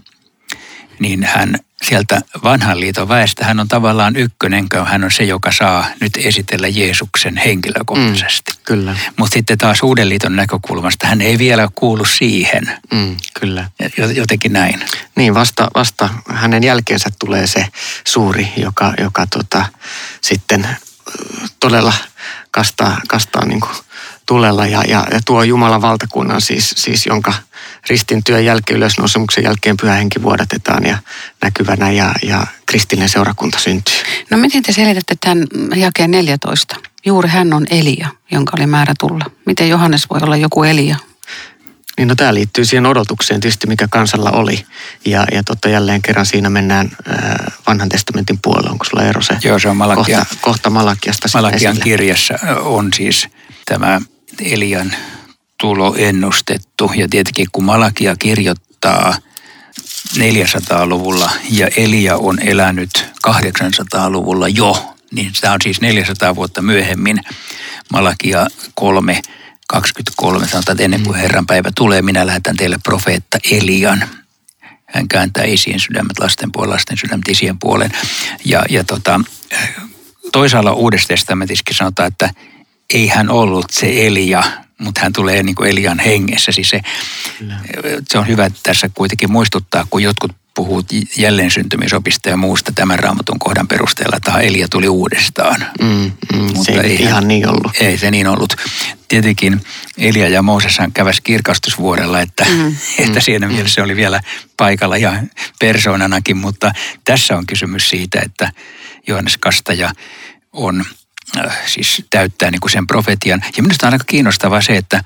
niin 1.00 1.24
hän 1.24 1.56
sieltä 1.82 2.20
vanhan 2.42 2.80
liiton 2.80 3.08
väestä, 3.08 3.44
hän 3.44 3.60
on 3.60 3.68
tavallaan 3.68 4.16
ykkönen, 4.16 4.66
hän 4.84 5.04
on 5.04 5.10
se, 5.10 5.24
joka 5.24 5.52
saa 5.52 5.86
nyt 6.00 6.12
esitellä 6.16 6.68
Jeesuksen 6.68 7.36
henkilökohtaisesti. 7.36 8.52
Mm, 8.52 8.58
kyllä. 8.64 8.96
Mutta 9.18 9.34
sitten 9.34 9.58
taas 9.58 9.82
uuden 9.82 10.08
liiton 10.08 10.36
näkökulmasta 10.36 11.06
hän 11.06 11.20
ei 11.20 11.38
vielä 11.38 11.68
kuulu 11.74 12.04
siihen. 12.04 12.78
Mm, 12.92 13.16
kyllä. 13.40 13.70
Jotenkin 14.14 14.52
näin. 14.52 14.80
Niin, 15.16 15.34
vasta, 15.34 15.68
vasta 15.74 16.08
hänen 16.28 16.62
jälkeensä 16.62 17.10
tulee 17.18 17.46
se 17.46 17.66
suuri, 18.06 18.52
joka, 18.56 18.94
joka 18.98 19.26
tota, 19.26 19.64
sitten 20.20 20.68
todella 21.60 21.92
kastaa, 22.50 23.00
kastaa 23.08 23.44
niin 23.44 23.60
kuin 23.60 23.76
tulella 24.30 24.66
ja, 24.66 24.82
ja, 24.88 25.06
ja 25.12 25.20
tuo 25.26 25.42
Jumalan 25.42 25.82
valtakunnan 25.82 26.40
siis, 26.40 26.74
siis 26.76 27.06
jonka 27.06 27.32
ristin 27.88 28.24
työn 28.24 28.44
jälkeen, 28.44 28.76
ylösnousemuksen 28.76 29.44
jälkeen 29.44 29.76
pyhä 29.76 29.94
henki 29.94 30.22
vuodatetaan 30.22 30.86
ja 30.86 30.98
näkyvänä 31.42 31.90
ja, 31.90 32.12
ja 32.22 32.46
kristillinen 32.66 33.08
seurakunta 33.08 33.58
syntyy. 33.58 33.94
No 34.30 34.38
miten 34.38 34.62
te 34.62 34.72
selitätte 34.72 35.14
tämän 35.20 35.46
jakeen 35.76 36.10
14? 36.10 36.76
Juuri 37.04 37.28
hän 37.28 37.52
on 37.52 37.66
Elia, 37.70 38.08
jonka 38.32 38.52
oli 38.56 38.66
määrä 38.66 38.94
tulla. 39.00 39.24
Miten 39.46 39.68
Johannes 39.68 40.10
voi 40.10 40.20
olla 40.22 40.36
joku 40.36 40.62
Elia? 40.62 40.96
Niin 41.98 42.08
no 42.08 42.14
tämä 42.14 42.34
liittyy 42.34 42.64
siihen 42.64 42.86
odotukseen 42.86 43.40
tietysti, 43.40 43.66
mikä 43.66 43.88
kansalla 43.90 44.30
oli. 44.30 44.64
Ja, 45.04 45.26
ja 45.32 45.42
totta 45.42 45.68
jälleen 45.68 46.02
kerran 46.02 46.26
siinä 46.26 46.50
mennään 46.50 46.90
äh, 47.08 47.16
vanhan 47.66 47.88
testamentin 47.88 48.38
puolelle. 48.42 48.70
Onko 48.70 48.84
sulla 48.84 49.04
ero 49.04 49.22
se? 49.22 49.36
Joo, 49.44 49.58
se 49.58 49.68
on 49.68 49.76
Malakia, 49.76 50.18
kohta, 50.18 50.36
kohta 50.40 50.70
Malakiasta. 50.70 51.28
Malakian 51.34 51.76
kirjassa 51.76 52.34
on 52.60 52.88
siis 52.96 53.28
tämä 53.64 54.00
Elian 54.42 54.92
tulo 55.60 55.94
ennustettu. 55.98 56.90
Ja 56.96 57.08
tietenkin 57.08 57.46
kun 57.52 57.64
Malakia 57.64 58.16
kirjoittaa 58.16 59.16
400-luvulla 60.18 61.30
ja 61.50 61.68
Elia 61.76 62.16
on 62.16 62.38
elänyt 62.38 63.06
800-luvulla 63.28 64.48
jo, 64.48 64.94
niin 65.12 65.32
tämä 65.40 65.54
on 65.54 65.60
siis 65.62 65.80
400 65.80 66.34
vuotta 66.34 66.62
myöhemmin. 66.62 67.20
Malakia 67.92 68.46
3, 68.74 69.22
23 69.68 70.48
sanotaan, 70.48 70.74
että 70.74 70.84
ennen 70.84 71.02
kuin 71.02 71.16
mm. 71.16 71.20
Herran 71.20 71.46
päivä 71.46 71.70
tulee, 71.74 72.02
minä 72.02 72.26
lähetän 72.26 72.56
teille 72.56 72.78
profeetta 72.84 73.38
Elian. 73.50 74.04
Hän 74.86 75.08
kääntää 75.08 75.44
isien 75.44 75.80
sydämet 75.80 76.18
lasten 76.18 76.52
puolen, 76.52 76.70
lasten 76.70 76.98
sydämet 76.98 77.28
isien 77.28 77.58
puolen. 77.58 77.90
Ja, 78.44 78.64
ja 78.68 78.84
tota, 78.84 79.20
toisaalla 80.32 80.72
Uudessa 80.72 81.08
testamentissakin 81.08 81.76
sanotaan, 81.76 82.08
että 82.08 82.30
ei 82.94 83.06
hän 83.06 83.30
ollut 83.30 83.66
se 83.70 84.06
Elia, 84.06 84.42
mutta 84.78 85.00
hän 85.00 85.12
tulee 85.12 85.42
niin 85.42 85.54
kuin 85.54 85.70
Elian 85.70 85.98
hengessä. 85.98 86.52
Siis 86.52 86.70
se, 86.70 86.80
se 88.08 88.18
on 88.18 88.28
hyvä 88.28 88.50
tässä 88.62 88.90
kuitenkin 88.94 89.32
muistuttaa, 89.32 89.86
kun 89.90 90.02
jotkut 90.02 90.32
puhuu 90.54 90.82
jälleen 91.16 91.50
syntymisopista 91.50 92.28
ja 92.28 92.36
muusta 92.36 92.72
tämän 92.74 92.98
raamatun 92.98 93.38
kohdan 93.38 93.68
perusteella, 93.68 94.16
että 94.16 94.40
Elia 94.40 94.68
tuli 94.68 94.88
uudestaan. 94.88 95.66
Mm, 95.80 96.12
mm, 96.32 96.38
Mutta 96.38 96.64
se 96.64 96.80
ei, 96.80 97.02
ihan 97.02 97.28
niin 97.28 97.48
ollut. 97.48 97.72
Ei 97.80 97.98
se 97.98 98.10
niin 98.10 98.26
ollut. 98.26 98.56
Tietenkin 99.08 99.60
Elia 99.98 100.28
ja 100.28 100.42
Mooseshan 100.42 100.92
käväs 100.92 101.20
kirkastusvuorella, 101.20 102.20
että, 102.20 102.44
mm, 102.44 102.68
että 102.98 103.18
mm, 103.18 103.22
siinä 103.22 103.46
mm. 103.46 103.52
mielessä 103.52 103.74
se 103.74 103.82
oli 103.82 103.96
vielä 103.96 104.20
paikalla 104.56 104.96
ja 104.96 105.22
persoonanakin, 105.60 106.36
mutta 106.36 106.72
tässä 107.04 107.36
on 107.36 107.46
kysymys 107.46 107.88
siitä, 107.88 108.20
että 108.24 108.52
Johannes 109.06 109.36
Kastaja 109.36 109.92
on 110.52 110.84
siis 111.66 112.04
täyttää 112.10 112.50
niin 112.50 112.60
kuin 112.60 112.70
sen 112.70 112.86
profetian. 112.86 113.44
Ja 113.56 113.62
minusta 113.62 113.86
on 113.86 113.92
aika 113.92 114.04
kiinnostavaa 114.04 114.60
se, 114.60 114.76
että, 114.76 115.04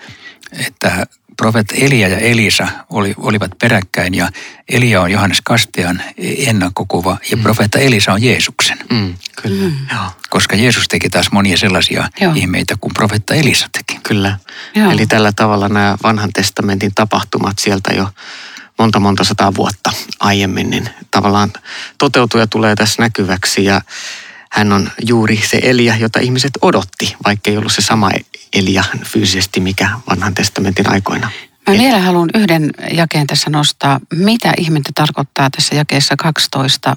että 0.66 1.06
profet 1.36 1.72
Elia 1.76 2.08
ja 2.08 2.18
Elisa 2.18 2.68
oli, 2.90 3.14
olivat 3.16 3.50
peräkkäin 3.60 4.14
ja 4.14 4.28
Elia 4.68 5.00
on 5.00 5.10
Johannes 5.10 5.40
Kastean 5.44 6.02
ennakkokuva 6.18 7.18
ja 7.30 7.36
mm. 7.36 7.42
profeetta 7.42 7.78
Elisa 7.78 8.12
on 8.12 8.22
Jeesuksen. 8.22 8.78
Mm, 8.90 9.14
kyllä, 9.42 9.68
mm. 9.68 9.76
Joo. 9.92 10.04
Koska 10.30 10.56
Jeesus 10.56 10.88
teki 10.88 11.10
taas 11.10 11.32
monia 11.32 11.56
sellaisia 11.56 12.08
Joo. 12.20 12.32
ihmeitä 12.34 12.74
kuin 12.80 12.94
profeetta 12.94 13.34
Elisa 13.34 13.68
teki. 13.72 14.00
Kyllä. 14.02 14.38
Joo. 14.74 14.90
Eli 14.90 15.06
tällä 15.06 15.32
tavalla 15.32 15.68
nämä 15.68 15.96
vanhan 16.02 16.32
testamentin 16.32 16.94
tapahtumat 16.94 17.58
sieltä 17.58 17.94
jo 17.94 18.08
monta 18.78 19.00
monta 19.00 19.24
sataa 19.24 19.54
vuotta 19.54 19.92
aiemmin, 20.20 20.70
niin 20.70 20.90
tavallaan 21.10 21.52
toteutuu 21.98 22.40
ja 22.40 22.46
tulee 22.46 22.74
tässä 22.74 23.02
näkyväksi 23.02 23.64
ja 23.64 23.80
hän 24.54 24.72
on 24.72 24.90
juuri 25.06 25.40
se 25.46 25.60
Elia, 25.62 25.96
jota 25.96 26.20
ihmiset 26.20 26.50
odotti, 26.62 27.16
vaikka 27.24 27.50
ei 27.50 27.56
ollut 27.56 27.72
se 27.72 27.82
sama 27.82 28.10
Elia 28.52 28.84
fyysisesti, 29.04 29.60
mikä 29.60 29.90
vanhan 30.10 30.34
testamentin 30.34 30.90
aikoina. 30.90 31.30
Mä 31.68 31.74
vielä 31.74 32.00
haluan 32.00 32.30
yhden 32.34 32.70
jakeen 32.92 33.26
tässä 33.26 33.50
nostaa. 33.50 34.00
Mitä 34.14 34.52
ihmettä 34.58 34.90
tarkoittaa 34.94 35.50
tässä 35.50 35.74
jakeessa 35.74 36.14
12? 36.18 36.96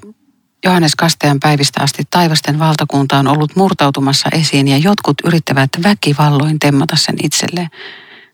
Johannes 0.64 0.94
Kastajan 0.94 1.40
päivistä 1.40 1.82
asti 1.82 2.02
taivasten 2.10 2.58
valtakunta 2.58 3.18
on 3.18 3.28
ollut 3.28 3.56
murtautumassa 3.56 4.28
esiin 4.32 4.68
ja 4.68 4.78
jotkut 4.78 5.16
yrittävät 5.24 5.70
väkivalloin 5.82 6.58
temmata 6.58 6.96
sen 6.96 7.16
itselleen. 7.22 7.68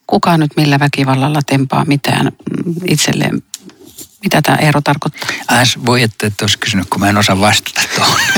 Kuka 0.07 0.37
nyt 0.37 0.50
millä 0.57 0.78
väkivallalla 0.78 1.40
tempaa 1.47 1.85
mitään 1.85 2.33
itselleen 2.88 3.43
Mitä 4.25 4.43
tämä 4.43 4.57
ero 4.57 4.81
tarkoittaa? 4.81 5.28
Äs 5.50 5.78
voi, 5.87 6.02
että 6.02 6.26
et 6.26 6.40
olisi 6.40 6.59
kysynyt, 6.59 6.87
kun 6.90 7.00
mä 7.00 7.09
en 7.09 7.16
osaa 7.16 7.40
vastata 7.40 7.81
tuohon. 7.95 8.21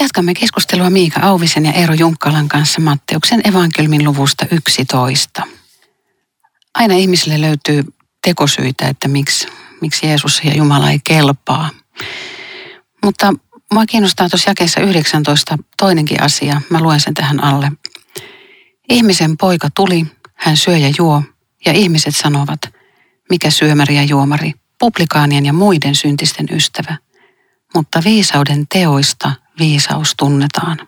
Jatkamme 0.00 0.34
keskustelua 0.34 0.90
Miika 0.90 1.20
Auvisen 1.22 1.66
ja 1.66 1.72
Eero 1.72 1.94
Junkkalan 1.94 2.48
kanssa 2.48 2.80
Matteuksen 2.80 3.40
evankelmin 3.44 4.04
luvusta 4.04 4.46
11. 4.50 5.42
Aina 6.74 6.94
ihmisille 6.94 7.40
löytyy 7.40 7.84
tekosyitä, 8.24 8.88
että 8.88 9.08
miksi, 9.08 9.48
miksi 9.80 10.06
Jeesus 10.06 10.40
ja 10.44 10.54
Jumala 10.54 10.90
ei 10.90 11.00
kelpaa. 11.08 11.70
Mutta 13.04 13.34
mua 13.72 13.86
kiinnostaa 13.86 14.28
tuossa 14.28 14.50
jakeessa 14.50 14.80
19 14.80 15.58
toinenkin 15.78 16.22
asia. 16.22 16.60
Mä 16.70 16.80
luen 16.80 17.00
sen 17.00 17.14
tähän 17.14 17.44
alle. 17.44 17.72
Ihmisen 18.88 19.36
poika 19.36 19.68
tuli, 19.76 20.06
hän 20.34 20.56
syö 20.56 20.76
ja 20.76 20.92
juo, 20.98 21.22
ja 21.66 21.72
ihmiset 21.72 22.16
sanovat, 22.16 22.60
mikä 23.30 23.50
syömäri 23.50 23.96
ja 23.96 24.02
juomari, 24.02 24.52
publikaanien 24.78 25.46
ja 25.46 25.52
muiden 25.52 25.94
syntisten 25.94 26.46
ystävä. 26.52 26.96
Mutta 27.74 28.02
viisauden 28.04 28.66
teoista 28.68 29.32
viisaus 29.58 30.14
tunnetaan. 30.16 30.78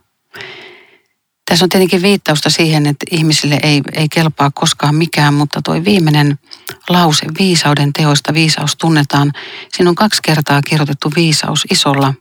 Tässä 1.51 1.65
on 1.65 1.69
tietenkin 1.69 2.03
viittausta 2.03 2.51
siihen, 2.51 2.87
että 2.87 3.07
ihmisille 3.11 3.59
ei, 3.63 3.83
ei 3.93 4.09
kelpaa 4.09 4.51
koskaan 4.55 4.95
mikään, 4.95 5.35
mutta 5.35 5.61
tuo 5.65 5.85
viimeinen 5.85 6.39
lause, 6.89 7.27
viisauden 7.39 7.93
teoista 7.93 8.35
viisaus 8.35 8.77
tunnetaan, 8.77 9.33
siinä 9.73 9.91
on 9.91 9.95
kaksi 9.95 10.21
kertaa 10.23 10.63
kirjoitettu 10.63 11.13
viisaus 11.17 11.65
isolla 11.71 12.15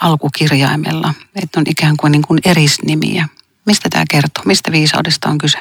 alkukirjaimella, 0.00 1.14
että 1.42 1.60
on 1.60 1.64
ikään 1.68 1.96
kuin, 1.96 2.12
niin 2.12 2.22
kuin 2.22 2.40
erisnimiä. 2.44 3.28
Mistä 3.66 3.88
tämä 3.88 4.04
kertoo? 4.10 4.44
Mistä 4.46 4.72
viisaudesta 4.72 5.28
on 5.28 5.38
kyse? 5.38 5.58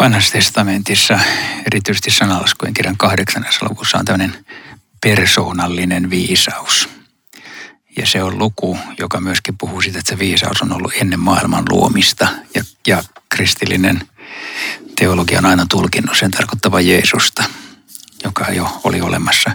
Vanhassa 0.00 0.32
testamentissa, 0.32 1.18
erityisesti 1.66 2.10
sanalaskujen 2.10 2.74
kirjan 2.74 2.96
kahdeksannessa 2.96 3.66
luvussa 3.70 3.98
on 3.98 4.04
tämmöinen 4.04 4.44
persoonallinen 5.00 6.10
viisaus– 6.10 6.88
ja 7.96 8.06
se 8.06 8.22
on 8.22 8.38
luku, 8.38 8.78
joka 8.98 9.20
myöskin 9.20 9.58
puhuu 9.58 9.80
siitä, 9.80 9.98
että 9.98 10.08
se 10.08 10.18
viisaus 10.18 10.62
on 10.62 10.72
ollut 10.72 10.92
ennen 11.00 11.20
maailman 11.20 11.64
luomista. 11.68 12.28
Ja, 12.54 12.64
ja 12.86 13.02
kristillinen 13.28 14.00
teologia 14.96 15.38
on 15.38 15.46
aina 15.46 15.66
tulkinnut 15.70 16.18
sen 16.18 16.30
tarkoittava 16.30 16.80
Jeesusta, 16.80 17.44
joka 18.24 18.44
jo 18.50 18.80
oli 18.84 19.00
olemassa 19.00 19.50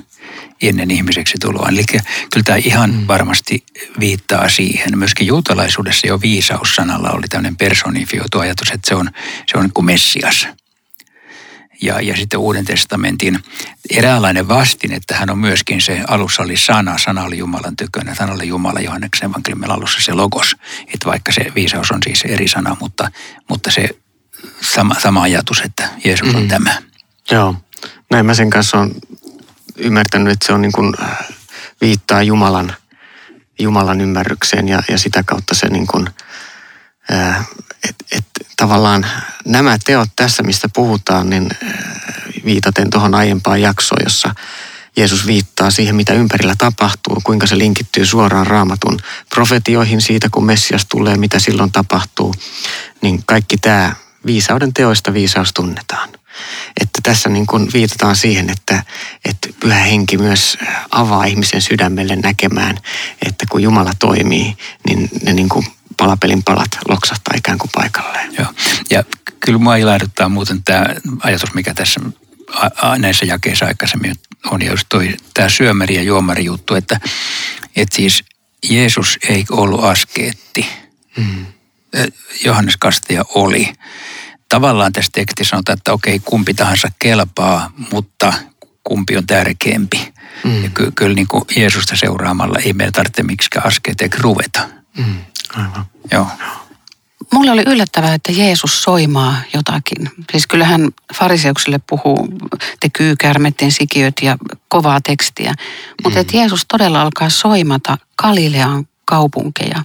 ennen 0.62 0.92
ihmiseksi 0.92 1.38
tuloa. 1.42 1.70
Eli 1.70 1.84
kyllä 2.32 2.44
tämä 2.46 2.58
ihan 2.58 2.92
mm. 2.94 3.08
varmasti 3.08 3.64
viittaa 4.00 4.50
siihen. 4.50 4.98
Myöskin 4.98 5.28
juutalaisuudessa 5.28 6.08
jo 6.08 6.22
viisaussanalla 6.22 7.12
oli 7.12 7.28
tämmöinen 7.30 7.58
personifioitu 7.58 8.40
ajatus, 8.40 8.72
että 8.72 8.90
se 8.90 8.96
on, 8.96 9.10
se 9.52 9.58
on 9.58 9.64
niin 9.64 9.74
kuin 9.74 9.86
Messias– 9.86 10.48
ja, 11.82 12.02
ja 12.02 12.16
sitten 12.16 12.40
Uuden 12.40 12.66
testamentin 12.66 13.40
eräänlainen 13.90 14.48
vastin, 14.48 14.94
että 14.94 15.16
hän 15.16 15.30
on 15.30 15.38
myöskin 15.38 15.82
se, 15.82 16.02
alussa 16.08 16.44
oli 16.44 16.58
sana, 16.58 16.98
sana 16.98 17.24
oli 17.24 17.38
Jumalan 17.38 17.76
tykönä, 17.76 18.16
sana 18.16 18.34
oli 18.34 18.48
Jumala 18.48 18.80
Johanneksen 18.80 19.30
evankeliumin 19.30 19.72
alussa 19.72 20.02
se 20.02 20.14
logos, 20.14 20.56
että 20.94 21.06
vaikka 21.06 21.32
se 21.32 21.52
viisaus 21.56 21.92
on 21.92 22.00
siis 22.04 22.22
eri 22.22 22.48
sana, 22.48 22.78
mutta, 22.80 23.12
mutta 23.50 23.72
se 23.72 23.90
sama, 24.62 24.96
sama 25.00 25.22
ajatus, 25.22 25.62
että 25.62 25.90
Jeesus 26.04 26.36
on 26.36 26.42
mm. 26.42 26.48
tämä. 26.48 26.82
Joo, 27.32 27.56
näin 28.12 28.26
mä 28.26 28.34
sen 28.34 28.50
kanssa 28.50 28.78
on 28.78 28.92
ymmärtänyt, 29.78 30.34
että 30.34 30.48
se 30.48 30.54
on 30.54 30.62
niin 30.62 30.72
kuin 30.72 30.94
äh, 31.02 31.28
viittaa 31.82 32.24
Jumalan, 32.24 32.74
Jumalan 33.60 34.02
ymmärrykseen 34.02 34.68
ja, 34.68 34.84
ja 34.90 34.98
sitä 34.98 35.24
kautta 35.24 35.56
se 35.56 35.70
niin 35.70 35.88
kuin, 35.88 36.10
äh, 37.12 37.48
että 37.90 38.06
et 38.12 38.26
tavallaan 38.56 39.06
nämä 39.46 39.78
teot 39.86 40.10
tässä, 40.16 40.44
mistä 40.44 40.70
puhutaan, 40.70 41.30
niin 41.30 41.50
äh, 41.64 41.74
viitaten 42.46 42.90
tuohon 42.90 43.16
aiempaan 43.16 43.62
jaksoon, 43.62 44.02
jossa 44.04 44.36
Jeesus 44.98 45.28
viittaa 45.28 45.72
siihen, 45.72 45.96
mitä 45.96 46.14
ympärillä 46.14 46.56
tapahtuu, 46.58 47.22
kuinka 47.24 47.48
se 47.48 47.58
linkittyy 47.58 48.06
suoraan 48.06 48.48
raamatun 48.48 49.00
profetioihin 49.30 50.02
siitä, 50.02 50.28
kun 50.32 50.46
Messias 50.46 50.86
tulee, 50.86 51.18
mitä 51.18 51.40
silloin 51.40 51.72
tapahtuu, 51.72 52.36
niin 53.02 53.24
kaikki 53.26 53.58
tämä 53.58 53.96
viisauden 54.26 54.74
teoista 54.74 55.14
viisaus 55.14 55.54
tunnetaan. 55.54 56.10
Että 56.82 57.00
tässä 57.04 57.30
niin 57.30 57.46
kuin 57.46 57.70
viitataan 57.74 58.16
siihen, 58.16 58.50
että, 58.50 58.84
että 59.26 59.50
pyhä 59.60 59.80
henki 59.80 60.18
myös 60.18 60.58
avaa 60.92 61.26
ihmisen 61.26 61.62
sydämelle 61.62 62.16
näkemään, 62.16 62.78
että 63.26 63.46
kun 63.50 63.64
Jumala 63.64 63.92
toimii, 64.00 64.58
niin 64.88 65.10
ne 65.24 65.34
niin 65.34 65.50
kuin 65.50 65.66
palapelin 65.98 66.44
palat 66.44 66.78
loksahtaa 66.88 67.34
ikään 67.38 67.58
kuin 67.58 67.72
paikalleen. 67.74 68.34
Joo. 68.38 68.48
Ja 68.90 69.04
kyllä 69.40 69.60
mua 69.60 69.76
ilahduttaa 69.76 70.30
muuten 70.30 70.64
tämä 70.64 70.86
ajatus, 71.24 71.54
mikä 71.54 71.74
tässä 71.74 72.00
näissä 72.98 73.26
jakeissa 73.26 73.66
aikaisemmin 73.66 74.16
on, 74.52 74.62
ja 74.62 74.72
just 74.72 74.86
toi, 74.90 75.16
tämä 75.34 75.50
syömäri 75.50 75.96
ja 75.96 76.04
juomari 76.04 76.46
juttu, 76.46 76.76
että, 76.76 77.00
että 77.76 77.96
siis 77.96 78.24
Jeesus 78.70 79.18
ei 79.30 79.46
ollut 79.52 79.84
askeetti. 79.84 80.66
Mm. 81.18 81.46
Johannes 82.46 82.78
Kastaja 82.78 83.26
oli. 83.30 83.74
Tavallaan 84.50 84.94
tässä 84.94 85.12
tekstissä 85.14 85.50
sanotaan, 85.50 85.78
että 85.78 85.94
okei, 85.94 86.20
kumpi 86.20 86.54
tahansa 86.54 86.88
kelpaa, 87.00 87.72
mutta 87.92 88.34
kumpi 88.84 89.18
on 89.18 89.28
tärkeämpi. 89.28 90.14
Mm. 90.44 90.64
Ja 90.64 90.70
ky- 90.70 90.92
kyllä 90.92 91.16
niin 91.16 91.28
kuin 91.28 91.44
Jeesusta 91.56 91.96
seuraamalla 91.96 92.60
ei 92.60 92.74
meidän 92.74 92.94
tarvitse 92.94 93.24
miksikään 93.24 93.68
askeeteeksi 93.68 94.22
ruveta. 94.22 94.70
Mm. 94.98 95.16
Aivan. 95.56 95.86
Joo. 96.12 96.28
Mulle 97.34 97.52
oli 97.52 97.64
yllättävää, 97.68 98.14
että 98.14 98.32
Jeesus 98.32 98.84
soimaa 98.84 99.36
jotakin. 99.54 100.10
Siis 100.32 100.48
kyllähän 100.48 100.90
fariseuksille 101.14 101.80
puhuu, 101.90 102.28
te 102.80 102.90
kyykärmetten 102.90 103.72
sikiöt 103.72 104.14
ja 104.22 104.38
kovaa 104.68 105.02
tekstiä. 105.02 105.54
Mutta 106.04 106.20
mm. 106.20 106.22
että 106.22 106.38
Jeesus 106.38 106.66
todella 106.68 107.02
alkaa 107.02 107.30
soimata 107.30 107.98
Galilean 108.18 108.88
kaupunkeja. 109.06 109.84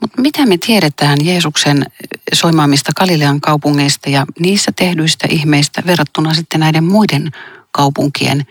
Mutta 0.00 0.22
mitä 0.22 0.46
me 0.46 0.58
tiedetään 0.58 1.18
Jeesuksen 1.22 1.86
soimaamista 2.32 2.92
Galilean 2.96 3.40
kaupungeista 3.40 4.10
ja 4.10 4.26
niissä 4.38 4.72
tehdyistä 4.76 5.26
ihmeistä 5.30 5.82
verrattuna 5.86 6.34
sitten 6.34 6.60
näiden 6.60 6.84
muiden 6.84 7.30
kaupunkien 7.72 8.46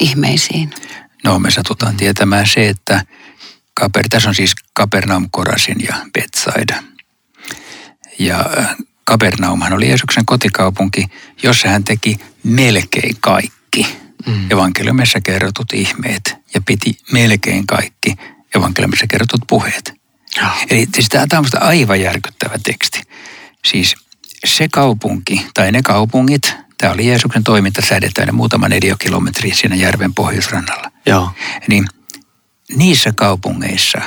ihmeisiin? 0.00 0.70
No 1.24 1.38
me 1.38 1.50
satutaan 1.50 1.96
tietämään 1.96 2.46
se, 2.46 2.68
että 2.68 3.04
Kaper, 3.74 4.06
tässä 4.10 4.28
on 4.28 4.34
siis 4.34 4.54
Kapernaum, 4.72 5.28
Korasin 5.30 5.76
ja 5.88 5.96
Betsaida. 6.12 6.82
Ja 8.18 8.50
äh, 8.58 8.76
Kapernaumhan 9.04 9.72
oli 9.72 9.88
Jeesuksen 9.88 10.26
kotikaupunki, 10.26 11.06
jossa 11.42 11.68
hän 11.68 11.84
teki 11.84 12.16
melkein 12.42 13.16
kaikki 13.20 13.86
mm. 14.26 14.50
evankeliumissa 14.50 15.20
kerrotut 15.20 15.72
ihmeet 15.72 16.36
ja 16.54 16.60
piti 16.66 16.98
melkein 17.12 17.66
kaikki 17.66 18.16
evankeliumissa 18.54 19.06
kerrotut 19.06 19.40
puheet. 19.48 19.94
Oh. 20.42 20.66
Eli 20.70 20.86
siis 20.94 21.08
tämä 21.08 21.38
on 21.38 21.44
aivan 21.60 22.00
järkyttävä 22.00 22.58
teksti. 22.64 23.02
Siis 23.64 23.94
se 24.44 24.68
kaupunki 24.72 25.46
tai 25.54 25.72
ne 25.72 25.82
kaupungit, 25.82 26.54
tämä 26.78 26.92
oli 26.92 27.06
Jeesuksen 27.06 27.44
toiminta 27.44 27.82
säädettävänä 27.82 28.32
muutama 28.32 28.66
kilometri 28.98 29.54
siinä 29.54 29.76
järven 29.76 30.14
pohjoisrannalla. 30.14 30.90
Joo. 31.06 31.30
Niin 31.68 31.86
niissä 32.76 33.12
kaupungeissa, 33.12 34.00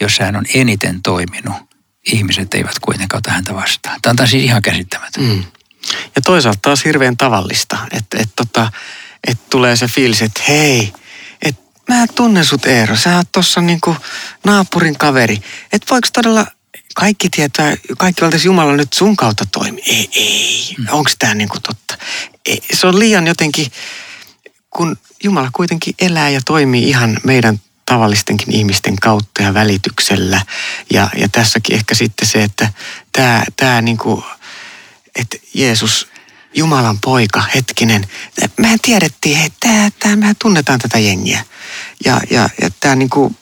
jossa 0.00 0.24
hän 0.24 0.36
on 0.36 0.44
eniten 0.54 1.02
toiminut, 1.02 1.56
ihmiset 2.12 2.54
eivät 2.54 2.78
kuitenkaan 2.78 3.18
ota 3.18 3.30
häntä 3.30 3.54
vastaan. 3.54 4.00
Tämä 4.02 4.14
on 4.20 4.28
siis 4.28 4.44
ihan 4.44 4.62
käsittämätön. 4.62 5.24
Mm. 5.24 5.44
Ja 6.16 6.22
toisaalta 6.22 6.58
taas 6.62 6.84
hirveän 6.84 7.16
tavallista, 7.16 7.78
että 7.90 8.18
et, 8.20 8.28
tota, 8.36 8.72
et 9.26 9.38
tulee 9.50 9.76
se 9.76 9.86
fiilis, 9.86 10.22
että 10.22 10.42
hei, 10.48 10.92
että 11.42 11.62
mä 11.88 12.06
tunnen 12.14 12.44
sut 12.44 12.66
Eero, 12.66 12.96
sä 12.96 13.16
oot 13.16 13.32
tossa 13.32 13.60
niinku 13.60 13.96
naapurin 14.44 14.98
kaveri. 14.98 15.38
Että 15.72 15.86
voiko 15.90 16.08
todella 16.12 16.46
kaikki 16.94 17.30
tietää, 17.30 17.76
kaikki 17.98 18.22
valtaisi 18.22 18.48
Jumala 18.48 18.76
nyt 18.76 18.92
sun 18.92 19.16
kautta 19.16 19.44
toimi. 19.52 19.82
Ei, 19.86 20.08
ei, 20.12 20.74
mm. 20.78 20.86
onko 20.90 21.10
tämä 21.18 21.34
niinku 21.34 21.56
totta? 21.60 21.98
Ei, 22.46 22.62
se 22.72 22.86
on 22.86 22.98
liian 22.98 23.26
jotenkin, 23.26 23.72
kun 24.70 24.96
Jumala 25.24 25.50
kuitenkin 25.52 25.94
elää 25.98 26.30
ja 26.30 26.40
toimii 26.46 26.88
ihan 26.88 27.18
meidän 27.24 27.60
tavallistenkin 27.86 28.54
ihmisten 28.54 28.96
kautta 28.96 29.42
ja 29.42 29.54
välityksellä. 29.54 30.40
Ja, 30.92 31.10
ja 31.16 31.28
tässäkin 31.28 31.76
ehkä 31.76 31.94
sitten 31.94 32.28
se, 32.28 32.42
että 32.42 32.72
tämä, 33.12 33.44
tämä 33.56 33.82
niinku, 33.82 34.24
että 35.16 35.36
Jeesus, 35.54 36.08
Jumalan 36.54 36.98
poika, 37.04 37.42
hetkinen, 37.54 38.06
mehän 38.56 38.78
tiedettiin, 38.82 39.38
että 39.38 39.56
tämä, 39.60 39.90
tämä, 39.98 40.16
mehän 40.16 40.36
tunnetaan 40.42 40.78
tätä 40.78 40.98
jengiä. 40.98 41.44
Ja, 42.04 42.20
ja, 42.30 42.48
ja 42.62 42.70
tämä 42.80 42.96
niinku, 42.96 43.32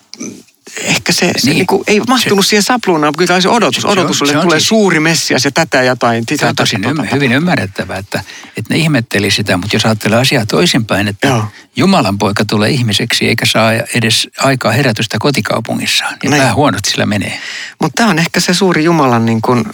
ehkä 0.81 1.13
se, 1.13 1.33
se 1.37 1.47
niin. 1.47 1.55
niinku, 1.57 1.85
ei 1.87 2.01
mahtunut 2.09 2.47
se, 2.47 2.49
siihen 2.49 2.63
sapluunaan, 2.63 3.15
kyllä 3.19 3.41
se 3.41 3.49
odotus. 3.49 3.83
Se, 3.83 3.89
odotus 3.89 4.23
oli, 4.23 4.31
että 4.31 4.43
tulee 4.43 4.61
siis, 4.61 4.69
suuri 4.69 5.01
messias 5.01 5.45
ja 5.45 5.51
tätä 5.51 5.83
jotain. 5.83 6.25
Se 6.37 6.47
on 6.47 6.57
tosi 6.57 6.77
tota, 6.83 7.03
hyvin 7.13 7.33
ymmärrettävää, 7.33 7.99
että, 7.99 8.25
että 8.57 8.75
ne 8.75 8.81
ihmetteli 8.81 9.31
sitä, 9.31 9.57
mutta 9.57 9.77
jos 9.77 9.87
ajattelee 9.87 10.19
asiaa 10.19 10.47
toisinpäin, 10.47 11.09
että 11.09 11.29
Joo. 11.29 11.45
Jumalan 11.77 12.19
poika 12.19 12.45
tulee 12.45 12.71
ihmiseksi 12.71 13.29
eikä 13.29 13.47
saa 13.47 13.73
edes 13.73 14.29
aikaa 14.39 14.73
herätystä 14.73 15.17
kotikaupungissaan, 15.21 16.17
niin 16.23 16.31
Näin. 16.31 16.43
vähän 16.43 16.57
huonosti 16.57 16.91
sillä 16.91 17.07
menee. 17.07 17.39
Mutta 17.81 17.97
tämä 17.97 18.11
on 18.11 18.19
ehkä 18.19 18.41
se 18.41 18.55
suuri 18.55 18.85
Jumalan 18.85 19.27
niin 19.27 19.43
kun, 19.43 19.65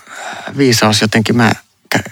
viisaus 0.56 1.00
jotenkin. 1.00 1.36
Mä 1.36 1.52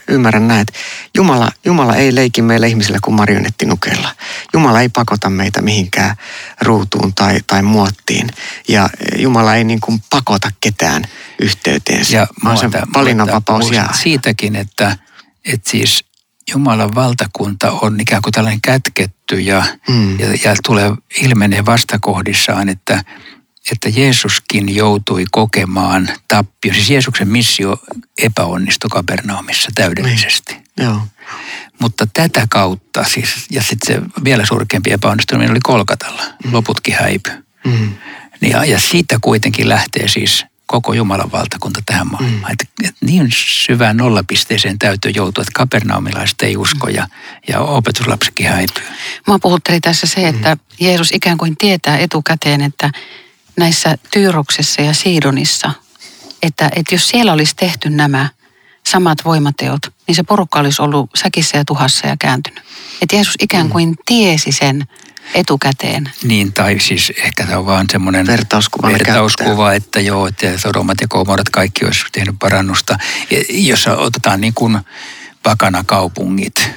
ymmärrän 0.09 0.49
näin, 0.49 0.61
että 0.61 0.73
Jumala, 1.15 1.53
Jumala 1.65 1.97
ei 1.97 2.15
leiki 2.15 2.43
meille 2.43 2.69
ihmisille 2.69 2.99
kuin 3.05 3.15
marionettinukeilla. 3.15 4.15
Jumala 4.53 4.81
ei 4.81 4.89
pakota 4.89 5.31
meitä 5.31 5.63
mihinkään 5.63 6.17
ruutuun 6.61 7.15
tai, 7.15 7.41
tai 7.47 7.63
muottiin. 7.63 8.31
Ja 8.69 8.91
Jumala 9.17 9.55
ei 9.55 9.65
niin 9.65 9.81
kuin 9.81 10.03
pakota 10.11 10.51
ketään 10.61 11.05
yhteyteensä, 11.39 12.17
ja 12.17 12.27
vaan 12.45 12.59
se 12.59 12.71
valinnanvapaus 12.95 13.71
jää. 13.71 13.93
Siitäkin, 14.03 14.57
että, 14.57 14.97
että 15.45 15.71
siis 15.71 16.05
Jumalan 16.53 16.95
valtakunta 16.95 17.71
on 17.71 18.01
ikään 18.01 18.23
kuin 18.23 18.33
tällainen 18.33 18.61
kätketty 18.61 19.41
ja, 19.41 19.65
mm. 19.89 20.21
ja, 20.21 20.27
ja 20.45 20.55
tulee 20.65 20.93
ilmenee 21.23 21.67
vastakohdissaan, 21.67 22.69
että 22.69 23.05
että 23.73 23.89
Jeesuskin 23.89 24.75
joutui 24.75 25.25
kokemaan 25.31 26.09
tappio. 26.29 26.75
Siis 26.75 26.91
Jeesuksen 26.91 27.29
missio 27.29 27.77
epäonnistui 28.19 28.91
Kapernaumissa 28.91 29.69
täydellisesti. 29.75 30.53
Niin. 30.55 30.65
Joo. 30.89 31.01
Mutta 31.79 32.07
tätä 32.13 32.47
kautta, 32.51 33.05
siis, 33.05 33.47
ja 33.51 33.63
sitten 33.63 33.95
se 33.95 34.23
vielä 34.25 34.47
surkeampi 34.47 34.93
epäonnistuminen 34.93 35.51
oli 35.51 35.61
Kolkatalla. 35.63 36.23
Mm. 36.45 36.53
Loputkin 36.53 36.97
häipy. 37.01 37.31
Mm. 37.65 37.95
Ja, 38.41 38.65
ja 38.65 38.81
siitä 38.81 39.19
kuitenkin 39.21 39.69
lähtee 39.69 40.09
siis 40.09 40.45
koko 40.67 40.93
Jumalan 40.93 41.33
valtakunta 41.33 41.81
tähän 41.87 42.11
maailmaan. 42.11 42.43
Mm. 42.43 42.53
Että, 42.53 42.65
että 42.85 43.07
niin 43.07 43.29
syvään 43.31 43.97
nollapisteeseen 43.97 44.79
täytyy 44.79 45.13
joutua, 45.15 45.43
että 45.43 45.53
kapernaumilaiset 45.55 46.43
ei 46.43 46.57
usko 46.57 46.89
ja, 46.89 47.09
ja 47.49 47.61
opetuslapsikin 47.61 48.49
häipyy. 48.49 48.85
Mä 49.27 49.39
puhutteli 49.43 49.81
tässä 49.81 50.07
se, 50.07 50.29
että 50.29 50.55
mm. 50.55 50.61
Jeesus 50.81 51.11
ikään 51.13 51.39
kuin 51.39 51.57
tietää 51.57 51.99
etukäteen, 51.99 52.61
että 52.61 52.91
näissä 53.61 53.99
Tyyroksessa 54.11 54.83
ja 54.83 54.95
Siidonissa, 54.95 55.71
että, 56.43 56.71
että 56.77 56.95
jos 56.95 57.09
siellä 57.09 57.33
olisi 57.33 57.57
tehty 57.57 57.91
nämä 57.91 58.29
samat 58.89 59.19
voimateot, 59.25 59.81
niin 60.07 60.15
se 60.15 60.23
porukka 60.23 60.61
olisi 60.61 60.83
ollut 60.83 61.11
säkissä 61.15 61.59
ja 61.59 61.65
tuhassa 61.65 62.07
ja 62.07 62.17
kääntynyt. 62.19 62.65
Että 63.03 63.17
Jeesus 63.17 63.35
ikään 63.41 63.67
mm. 63.67 63.73
kuin 63.73 63.97
tiesi 64.07 64.53
sen 64.53 64.85
etukäteen. 65.35 66.11
Niin, 66.25 66.53
tai 66.53 66.81
siis 66.81 67.13
ehkä 67.17 67.47
tämä 67.47 67.59
on 67.59 67.67
vaan 67.67 67.87
semmoinen 67.93 68.27
vertauskuva, 68.27 68.89
vertauskuva 68.89 69.73
että 69.73 70.01
joo, 70.01 70.27
että 70.27 70.59
Sodomat 70.59 71.01
ja 71.01 71.09
Komorat 71.09 71.49
kaikki 71.49 71.85
olisi 71.85 72.05
tehnyt 72.13 72.35
parannusta. 72.39 72.99
Jos 73.49 73.87
otetaan 73.87 74.41
niin 74.41 74.55
kuin 74.55 74.79
pakana 75.43 75.85
kaupungit 75.87 76.59
eh, 76.59 76.73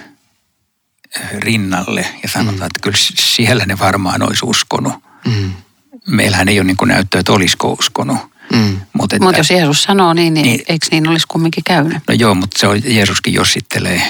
rinnalle 1.31 2.05
ja 2.23 2.29
sanotaan, 2.29 2.59
mm. 2.59 2.65
että 2.65 2.79
kyllä 2.81 2.97
siellä 3.15 3.65
ne 3.65 3.79
varmaan 3.79 4.23
olisi 4.23 4.45
uskonut. 4.45 4.93
Mm 5.25 5.53
meillähän 6.07 6.49
ei 6.49 6.59
ole 6.59 6.67
niin 6.67 6.77
näyttöä, 6.85 7.19
että 7.19 7.33
olisiko 7.33 7.71
uskonut. 7.71 8.17
Mm. 8.53 8.77
Mutta 8.93 9.15
Mut 9.19 9.37
jos 9.37 9.51
Jeesus 9.51 9.83
sanoo 9.83 10.13
niin, 10.13 10.33
niin, 10.33 10.43
niin, 10.43 10.61
eikö 10.69 10.87
niin 10.91 11.07
olisi 11.07 11.27
kumminkin 11.27 11.63
käynyt? 11.63 11.97
No 12.07 12.13
joo, 12.13 12.35
mutta 12.35 12.59
se 12.59 12.67
on, 12.67 12.81
Jeesuskin 12.85 13.33
jossittelee, 13.33 14.01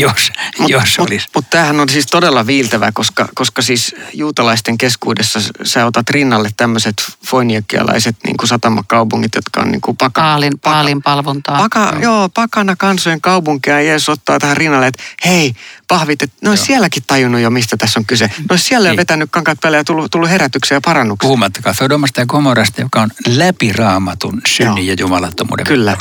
jos, 0.06 0.32
mut, 0.58 0.70
jos 0.70 0.98
mut, 0.98 1.08
olisi. 1.08 1.28
Mutta 1.34 1.50
tämähän 1.50 1.80
on 1.80 1.88
siis 1.88 2.06
todella 2.06 2.46
viiltävä, 2.46 2.92
koska, 2.92 3.28
koska 3.34 3.62
siis 3.62 3.94
juutalaisten 4.12 4.78
keskuudessa 4.78 5.40
sä 5.62 5.86
otat 5.86 6.10
rinnalle 6.10 6.50
tämmöiset 6.56 6.94
foiniakialaiset 7.26 8.16
niin 8.24 8.36
kuin 8.36 8.48
satamakaupungit, 8.48 9.34
jotka 9.34 9.60
on 9.60 9.70
niin 9.70 9.80
kuin 9.80 9.96
paka, 9.96 10.20
paalin, 10.20 10.52
paka, 10.52 10.74
paalin 10.74 11.02
palvontaa. 11.02 11.58
Paka, 11.58 11.92
joo. 11.92 12.02
joo, 12.02 12.28
pakana 12.28 12.76
kansojen 12.76 13.20
kaupunkia 13.20 13.74
ja 13.74 13.86
Jeesus 13.86 14.08
ottaa 14.08 14.38
tähän 14.38 14.56
rinnalle, 14.56 14.86
että 14.86 15.02
hei, 15.24 15.54
pahvit, 15.88 16.22
että 16.22 16.36
ne 16.42 16.50
olisi 16.50 16.64
sielläkin 16.64 17.02
tajunnut 17.06 17.40
jo, 17.40 17.50
mistä 17.50 17.76
tässä 17.76 18.00
on 18.00 18.06
kyse. 18.06 18.26
Ne 18.26 18.44
olisi 18.50 18.64
siellä 18.64 18.88
niin. 18.88 18.96
vetänyt 18.96 19.28
kankaat 19.32 19.58
päälle 19.60 19.76
ja 19.76 19.84
tullut, 19.84 20.10
tullut 20.10 20.30
herätyksiä 20.30 20.76
ja 20.76 20.80
parannuksia. 20.84 21.26
Puhumattakaan 21.26 21.74
Sodomasta 21.74 22.20
ja 22.20 22.26
Komorasta, 22.26 22.80
joka 22.80 23.02
on 23.02 23.10
läpi 23.26 23.72
raamatun 23.72 24.40
synnin 24.46 24.86
ja 24.86 24.94
jumalattomuuden 25.00 25.66
Kyllä. 25.66 25.96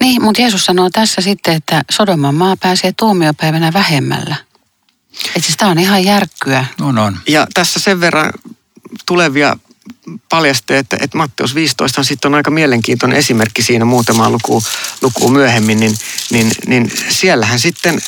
Niin, 0.00 0.22
mutta 0.22 0.42
Jeesus 0.42 0.64
sanoo 0.64 0.90
tässä 0.90 1.20
sitten, 1.20 1.54
että 1.54 1.82
Sodoman 1.90 2.34
maa 2.34 2.56
pääsee 2.56 2.92
tuomiopäivänä 2.92 3.72
vähemmällä. 3.72 4.36
Että 5.26 5.40
siis 5.40 5.56
tämä 5.56 5.70
on 5.70 5.78
ihan 5.78 6.04
järkkyä. 6.04 6.64
On, 6.80 6.98
on. 6.98 7.18
Ja 7.28 7.46
tässä 7.54 7.80
sen 7.80 8.00
verran 8.00 8.32
tulevia 9.06 9.56
paljasti, 10.28 10.74
että, 10.74 10.96
että 11.00 11.16
Matteus 11.16 11.54
15 11.54 12.00
on 12.00 12.04
sitten 12.04 12.28
on 12.28 12.34
aika 12.34 12.50
mielenkiintoinen 12.50 13.18
esimerkki 13.18 13.62
siinä 13.62 13.84
muutama 13.84 14.30
luku, 14.30 14.62
luku 15.02 15.28
myöhemmin, 15.28 15.80
niin, 15.80 15.94
niin, 16.30 16.52
niin 16.66 16.92
siellähän 17.08 17.60
sitten, 17.60 18.00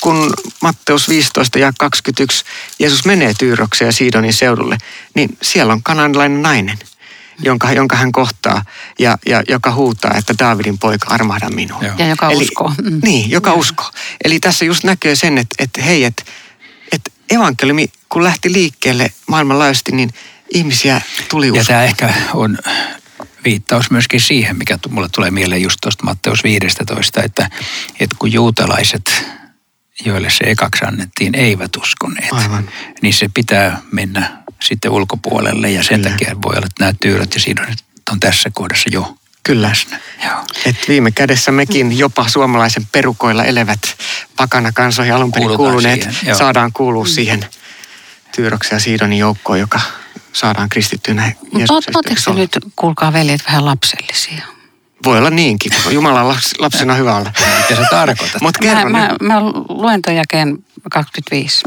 kun 0.00 0.34
Matteus 0.60 1.08
15 1.08 1.58
ja 1.58 1.72
21 1.78 2.44
Jeesus 2.78 3.04
menee 3.04 3.34
Tyyrokseen 3.38 3.88
ja 3.88 3.92
Siidonin 3.92 4.32
seudulle, 4.32 4.78
niin 5.14 5.38
siellä 5.42 5.72
on 5.72 5.82
kananilainen 5.82 6.42
nainen– 6.42 6.78
jonka, 7.42 7.72
jonka 7.72 7.96
hän 7.96 8.12
kohtaa 8.12 8.64
ja, 8.98 9.18
ja 9.26 9.42
joka 9.48 9.72
huutaa, 9.72 10.14
että 10.18 10.34
Daavidin 10.38 10.78
poika 10.78 11.10
armahda 11.10 11.50
minua. 11.50 11.82
Ja 11.98 12.06
joka 12.06 12.30
Eli, 12.30 12.42
uskoo. 12.42 12.72
Mm. 12.82 13.00
Niin, 13.02 13.30
joka 13.30 13.50
ja. 13.50 13.54
uskoo. 13.54 13.90
Eli 14.24 14.40
tässä 14.40 14.64
just 14.64 14.84
näkee 14.84 15.16
sen, 15.16 15.38
että, 15.38 15.54
että 15.58 15.82
hei, 15.82 16.04
että, 16.04 16.22
että 16.92 17.10
evankeliumi 17.30 17.88
kun 18.08 18.24
lähti 18.24 18.52
liikkeelle 18.52 19.12
maailmanlaajuisesti, 19.26 19.92
niin 19.92 20.10
ihmisiä 20.54 21.00
tuli 21.28 21.50
uskoon. 21.50 21.60
Ja 21.60 21.64
tämä 21.64 21.84
ehkä 21.84 22.14
on 22.34 22.58
viittaus 23.44 23.90
myöskin 23.90 24.20
siihen, 24.20 24.56
mikä 24.56 24.78
mulle 24.88 25.08
tulee 25.08 25.30
mieleen 25.30 25.62
just 25.62 25.78
tuosta 25.82 26.04
Matteus 26.04 26.44
15, 26.44 27.22
että, 27.22 27.50
että 28.00 28.16
kun 28.18 28.32
juutalaiset, 28.32 29.24
joille 30.04 30.30
se 30.30 30.44
ekaksi 30.44 30.84
annettiin, 30.84 31.34
eivät 31.34 31.76
uskoneet, 31.76 32.32
Aivan. 32.32 32.70
niin 33.02 33.14
se 33.14 33.28
pitää 33.34 33.82
mennä 33.92 34.43
sitten 34.64 34.90
ulkopuolelle 34.90 35.70
ja 35.70 35.82
sen 35.82 36.00
Kyllä. 36.00 36.10
takia 36.10 36.36
voi 36.42 36.56
olla, 36.56 36.66
että 36.66 36.84
nämä 36.84 36.94
tyyrät 37.02 37.34
ja 37.34 37.40
sidonit 37.40 37.78
on 38.12 38.20
tässä 38.20 38.50
kohdassa 38.54 38.90
jo 38.92 39.16
Kyllä. 39.42 39.68
läsnä. 39.68 40.00
Joo. 40.24 40.44
Et 40.66 40.76
viime 40.88 41.10
kädessä 41.10 41.52
mekin 41.52 41.98
jopa 41.98 42.28
suomalaisen 42.28 42.86
perukoilla 42.92 43.44
elevät 43.44 43.80
pakana 44.36 44.72
kansoihin 44.72 45.14
alun 45.14 45.32
perin 45.32 45.56
kuuluneet 45.56 46.02
siihen, 46.02 46.36
saadaan 46.36 46.72
kuulua 46.72 47.06
siihen 47.06 47.46
Tyyroksen 48.36 48.76
ja 48.76 48.80
Siidonin 48.80 49.18
joukkoon, 49.18 49.60
joka 49.60 49.80
saadaan 50.32 50.68
kristittynä 50.68 51.32
Oletteko 51.70 52.02
te 52.02 52.32
nyt, 52.34 52.58
kuulkaa 52.76 53.12
veljet, 53.12 53.40
vähän 53.46 53.64
lapsellisia? 53.64 54.42
Voi 55.04 55.18
olla 55.18 55.30
niinkin, 55.30 55.72
kun 55.82 55.94
Jumalan 55.94 56.28
lapsena 56.58 56.92
on 56.92 56.98
hyvä 56.98 57.16
olla. 57.16 57.32
Mitä 57.56 57.82
sä 57.82 57.88
tarkoitat? 57.90 58.42
Mut 58.42 58.58
kerron 58.58 58.92
mä, 58.92 58.98
mä, 58.98 59.16
mä 59.20 59.40
luen 59.68 60.02
ton 60.02 60.16
jakeen 60.16 60.58
25. 60.90 61.64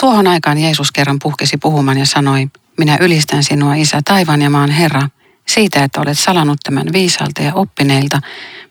Tuohon 0.00 0.26
aikaan 0.26 0.58
Jeesus 0.58 0.92
kerran 0.92 1.18
puhkesi 1.22 1.56
puhumaan 1.56 1.98
ja 1.98 2.06
sanoi, 2.06 2.46
minä 2.78 2.98
ylistän 3.00 3.44
sinua, 3.44 3.74
Isä, 3.74 4.00
taivaan 4.04 4.42
ja 4.42 4.50
maan 4.50 4.70
Herra, 4.70 5.08
siitä, 5.48 5.84
että 5.84 6.00
olet 6.00 6.18
salannut 6.18 6.58
tämän 6.64 6.92
viisalta 6.92 7.42
ja 7.42 7.54
oppineilta, 7.54 8.20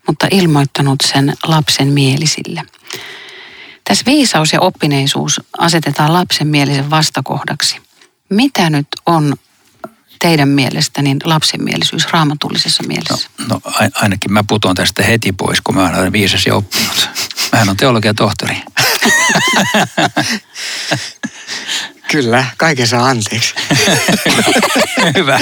mutta 0.06 0.26
ilmoittanut 0.30 0.98
sen 1.12 1.34
lapsen 1.46 1.88
mielisille. 1.88 2.62
Tässä 3.84 4.04
viisaus 4.06 4.52
ja 4.52 4.60
oppineisuus 4.60 5.40
asetetaan 5.58 6.12
lapsen 6.12 6.46
mielisen 6.46 6.90
vastakohdaksi. 6.90 7.76
Mitä 8.30 8.70
nyt 8.70 8.86
on 9.06 9.34
teidän 10.18 10.48
mielestä 10.48 11.02
niin 11.02 11.18
lapsenmielisyys 11.24 12.06
raamatullisessa 12.12 12.82
mielessä? 12.82 13.28
No, 13.38 13.46
no 13.48 13.60
ainakin 13.94 14.32
mä 14.32 14.44
putoan 14.48 14.74
tästä 14.74 15.02
heti 15.02 15.32
pois, 15.32 15.60
kun 15.60 15.74
mä 15.74 15.88
olen 15.88 16.12
viisas 16.12 16.46
ja 16.46 16.54
oppinut. 16.54 17.08
Mähän 17.54 17.68
on 17.68 17.76
teologian 17.76 18.14
tohtori. 18.14 18.56
Kyllä, 22.12 22.44
kaiken 22.56 22.86
saa 22.86 23.08
anteeksi. 23.08 23.54
Hyvä. 25.16 25.40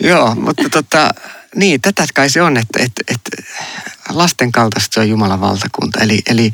Joo, 0.00 0.34
mutta 0.34 0.70
tota, 0.70 1.10
niin, 1.54 1.80
tätä 1.80 2.04
kai 2.14 2.30
se 2.30 2.42
on, 2.42 2.56
että, 2.56 2.82
että, 2.82 3.02
että 3.14 3.30
lasten 4.08 4.52
kaltaista 4.52 4.94
se 4.94 5.00
on 5.00 5.08
Jumalan 5.08 5.40
valtakunta. 5.40 6.00
Eli, 6.00 6.22
eli, 6.26 6.52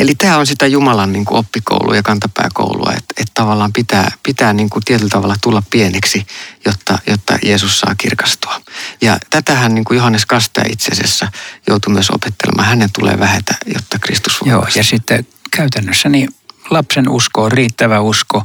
eli 0.00 0.14
tämä 0.14 0.38
on 0.38 0.46
sitä 0.46 0.66
Jumalan 0.66 1.12
niin 1.12 1.24
kuin 1.24 1.38
oppikoulua 1.38 1.96
ja 1.96 2.02
kantapääkoulua, 2.02 2.90
että, 2.90 3.14
että 3.16 3.32
tavallaan 3.34 3.72
pitää, 3.72 4.12
pitää 4.22 4.52
niin 4.52 4.70
kuin 4.70 4.84
tietyllä 4.84 5.10
tavalla 5.10 5.36
tulla 5.42 5.62
pieneksi, 5.70 6.26
jotta, 6.64 6.98
jotta 7.06 7.38
Jeesus 7.44 7.80
saa 7.80 7.94
kirkastua. 7.98 8.60
Ja 9.00 9.18
tätähän 9.30 9.74
niin 9.74 9.84
kuin 9.84 9.96
Johannes 9.96 10.26
Kastaja 10.26 10.66
itse 10.72 10.92
asiassa 10.92 11.28
joutui 11.66 11.92
myös 11.92 12.10
opettelemaan. 12.10 12.68
Hänen 12.68 12.90
tulee 12.98 13.18
vähetä, 13.18 13.54
jotta 13.74 13.98
Kristus 13.98 14.40
voi 14.40 14.50
Joo, 14.50 14.66
ja 14.74 14.84
sitten 14.84 15.26
käytännössä 15.56 16.08
niin 16.08 16.28
lapsen 16.70 17.08
usko 17.08 17.42
on 17.42 17.52
riittävä 17.52 18.00
usko 18.00 18.42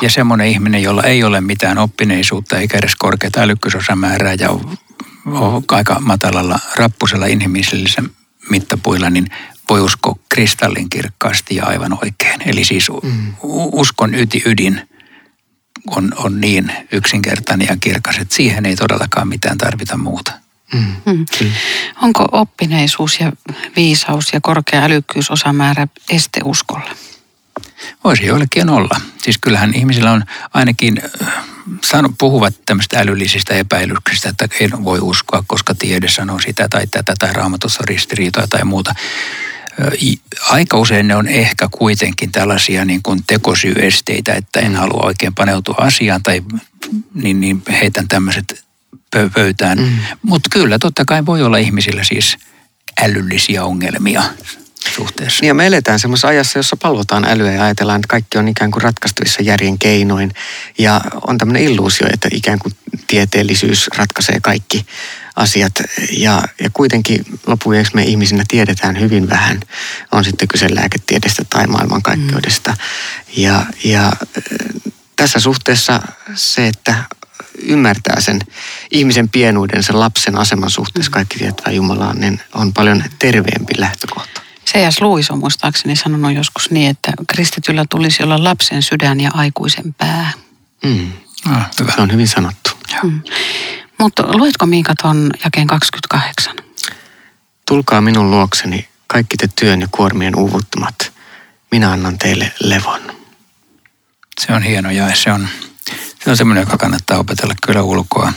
ja 0.00 0.10
semmoinen 0.10 0.46
ihminen, 0.46 0.82
jolla 0.82 1.02
ei 1.02 1.24
ole 1.24 1.40
mitään 1.40 1.78
oppineisuutta 1.78 2.58
eikä 2.58 2.78
edes 2.78 2.96
korkeata 2.96 3.40
älykkyysosamäärää 3.40 4.34
ja 4.34 4.50
on, 4.50 4.78
on 5.26 5.64
aika 5.70 6.00
matalalla 6.00 6.58
rappusella 6.76 7.26
inhimillisellä 7.26 8.08
mittapuilla, 8.50 9.10
niin 9.10 9.26
voi 9.70 9.80
uskoa 9.80 10.18
kristallin 10.28 10.90
kirkkaasti 10.90 11.56
ja 11.56 11.64
aivan 11.64 11.98
oikein. 12.02 12.42
Eli 12.46 12.64
siis 12.64 12.88
mm. 13.02 13.34
uskon 13.72 14.14
yti 14.14 14.42
ydin 14.46 14.88
on, 15.86 16.12
on 16.16 16.40
niin 16.40 16.72
yksinkertainen 16.92 17.66
ja 17.70 17.76
kirkas, 17.80 18.18
että 18.18 18.34
siihen 18.34 18.66
ei 18.66 18.76
todellakaan 18.76 19.28
mitään 19.28 19.58
tarvita 19.58 19.96
muuta. 19.96 20.32
Mm. 20.74 20.96
Mm. 21.06 21.26
Onko 22.02 22.28
oppineisuus 22.32 23.20
ja 23.20 23.32
viisaus 23.76 24.32
ja 24.32 24.40
korkea 24.40 24.84
älykkyysosamäärä 24.84 25.88
este 26.10 26.40
uskolle? 26.44 26.90
Voisi 28.04 28.26
joillekin 28.26 28.70
olla. 28.70 29.00
Siis 29.22 29.38
kyllähän 29.38 29.74
ihmisillä 29.74 30.12
on 30.12 30.24
ainakin, 30.54 31.02
äh, 31.22 31.32
sano, 31.84 32.12
puhuvat 32.18 32.54
tämmöistä 32.66 32.98
älyllisistä 32.98 33.54
epäilyksistä, 33.54 34.28
että 34.28 34.48
ei 34.60 34.70
voi 34.70 34.98
uskoa, 35.00 35.44
koska 35.46 35.74
tiede 35.74 36.08
sanoo 36.08 36.40
sitä 36.40 36.68
tai 36.68 36.86
tätä 36.86 37.14
tai 37.18 37.32
raamatussa 37.32 37.84
ristiriitoja 37.86 38.46
tai 38.46 38.64
muuta. 38.64 38.94
Aika 40.48 40.78
usein 40.78 41.08
ne 41.08 41.16
on 41.16 41.26
ehkä 41.26 41.68
kuitenkin 41.70 42.32
tällaisia 42.32 42.84
niin 42.84 43.02
kuin 43.02 43.20
tekosyesteitä, 43.26 44.34
että 44.34 44.60
en 44.60 44.76
halua 44.76 45.06
oikein 45.06 45.34
paneutua 45.34 45.74
asiaan 45.78 46.22
tai 46.22 46.42
niin, 47.14 47.40
niin 47.40 47.62
heitän 47.80 48.08
tämmöiset 48.08 48.64
pöytään. 49.34 49.78
Mm. 49.78 49.98
Mutta 50.22 50.48
kyllä 50.52 50.78
totta 50.78 51.04
kai 51.04 51.26
voi 51.26 51.42
olla 51.42 51.56
ihmisillä 51.56 52.04
siis 52.04 52.36
älyllisiä 53.02 53.64
ongelmia 53.64 54.22
suhteessa. 54.96 55.40
Niin 55.40 55.48
ja 55.48 55.54
me 55.54 55.66
eletään 55.66 55.98
semmoisessa 55.98 56.28
ajassa, 56.28 56.58
jossa 56.58 56.76
palvotaan 56.76 57.24
älyä 57.24 57.52
ja 57.52 57.64
ajatellaan, 57.64 58.00
että 58.00 58.08
kaikki 58.08 58.38
on 58.38 58.48
ikään 58.48 58.70
kuin 58.70 58.82
ratkaistuissa 58.82 59.42
järjen 59.42 59.78
keinoin. 59.78 60.32
Ja 60.78 61.00
on 61.26 61.38
tämmöinen 61.38 61.62
illuusio, 61.62 62.06
että 62.12 62.28
ikään 62.32 62.58
kuin 62.58 62.74
tieteellisyys 63.06 63.90
ratkaisee 63.96 64.38
kaikki 64.42 64.86
asiat. 65.38 65.72
Ja, 66.12 66.42
ja 66.60 66.70
kuitenkin 66.72 67.24
lopuksi 67.46 67.94
me 67.94 68.02
ihmisinä 68.02 68.44
tiedetään 68.48 69.00
hyvin 69.00 69.30
vähän. 69.30 69.60
On 70.12 70.24
sitten 70.24 70.48
kyse 70.48 70.74
lääketiedestä 70.74 71.44
tai 71.50 71.66
maailmankaikkeudesta. 71.66 72.70
Mm. 72.70 72.76
Ja, 73.36 73.66
ja 73.84 74.12
tässä 75.16 75.40
suhteessa 75.40 76.02
se, 76.34 76.66
että 76.66 76.94
ymmärtää 77.62 78.20
sen 78.20 78.40
ihmisen 78.90 79.28
pienuuden, 79.28 79.82
sen 79.82 80.00
lapsen 80.00 80.38
aseman 80.38 80.70
suhteessa 80.70 81.10
mm. 81.10 81.12
kaikki 81.12 81.38
tietää 81.38 81.72
Jumalaan, 81.72 82.20
niin 82.20 82.40
on 82.54 82.72
paljon 82.72 83.04
terveempi 83.18 83.74
lähtökohta. 83.78 84.40
C.S. 84.66 85.00
Lewis 85.00 85.30
on 85.30 85.38
muistaakseni 85.38 85.96
sanonut 85.96 86.34
joskus 86.34 86.70
niin, 86.70 86.90
että 86.90 87.12
kristityllä 87.26 87.84
tulisi 87.90 88.22
olla 88.22 88.44
lapsen 88.44 88.82
sydän 88.82 89.20
ja 89.20 89.30
aikuisen 89.34 89.94
pää. 89.94 90.32
Mm. 90.84 91.12
Ah, 91.44 91.70
hyvä. 91.80 91.92
Se 91.92 92.00
on 92.00 92.12
hyvin 92.12 92.28
sanottu. 92.28 92.70
Mm. 93.02 93.20
Mutta 93.98 94.36
luetko 94.36 94.66
Miika 94.66 94.94
tuon 95.02 95.30
jakeen 95.44 95.66
28? 95.66 96.56
Tulkaa 97.68 98.00
minun 98.00 98.30
luokseni 98.30 98.88
kaikki 99.06 99.36
te 99.36 99.48
työn 99.60 99.80
ja 99.80 99.88
kuormien 99.90 100.36
uuvuttomat. 100.36 101.12
Minä 101.70 101.92
annan 101.92 102.18
teille 102.18 102.52
levon. 102.60 103.00
Se 104.40 104.52
on 104.52 104.62
hieno 104.62 104.90
ja 104.90 105.16
se 105.16 105.32
on, 105.32 105.48
se 106.24 106.30
on 106.30 106.36
semmoinen, 106.36 106.62
joka 106.62 106.78
kannattaa 106.78 107.18
opetella 107.18 107.54
kyllä 107.66 107.82
ulkoa, 107.82 108.32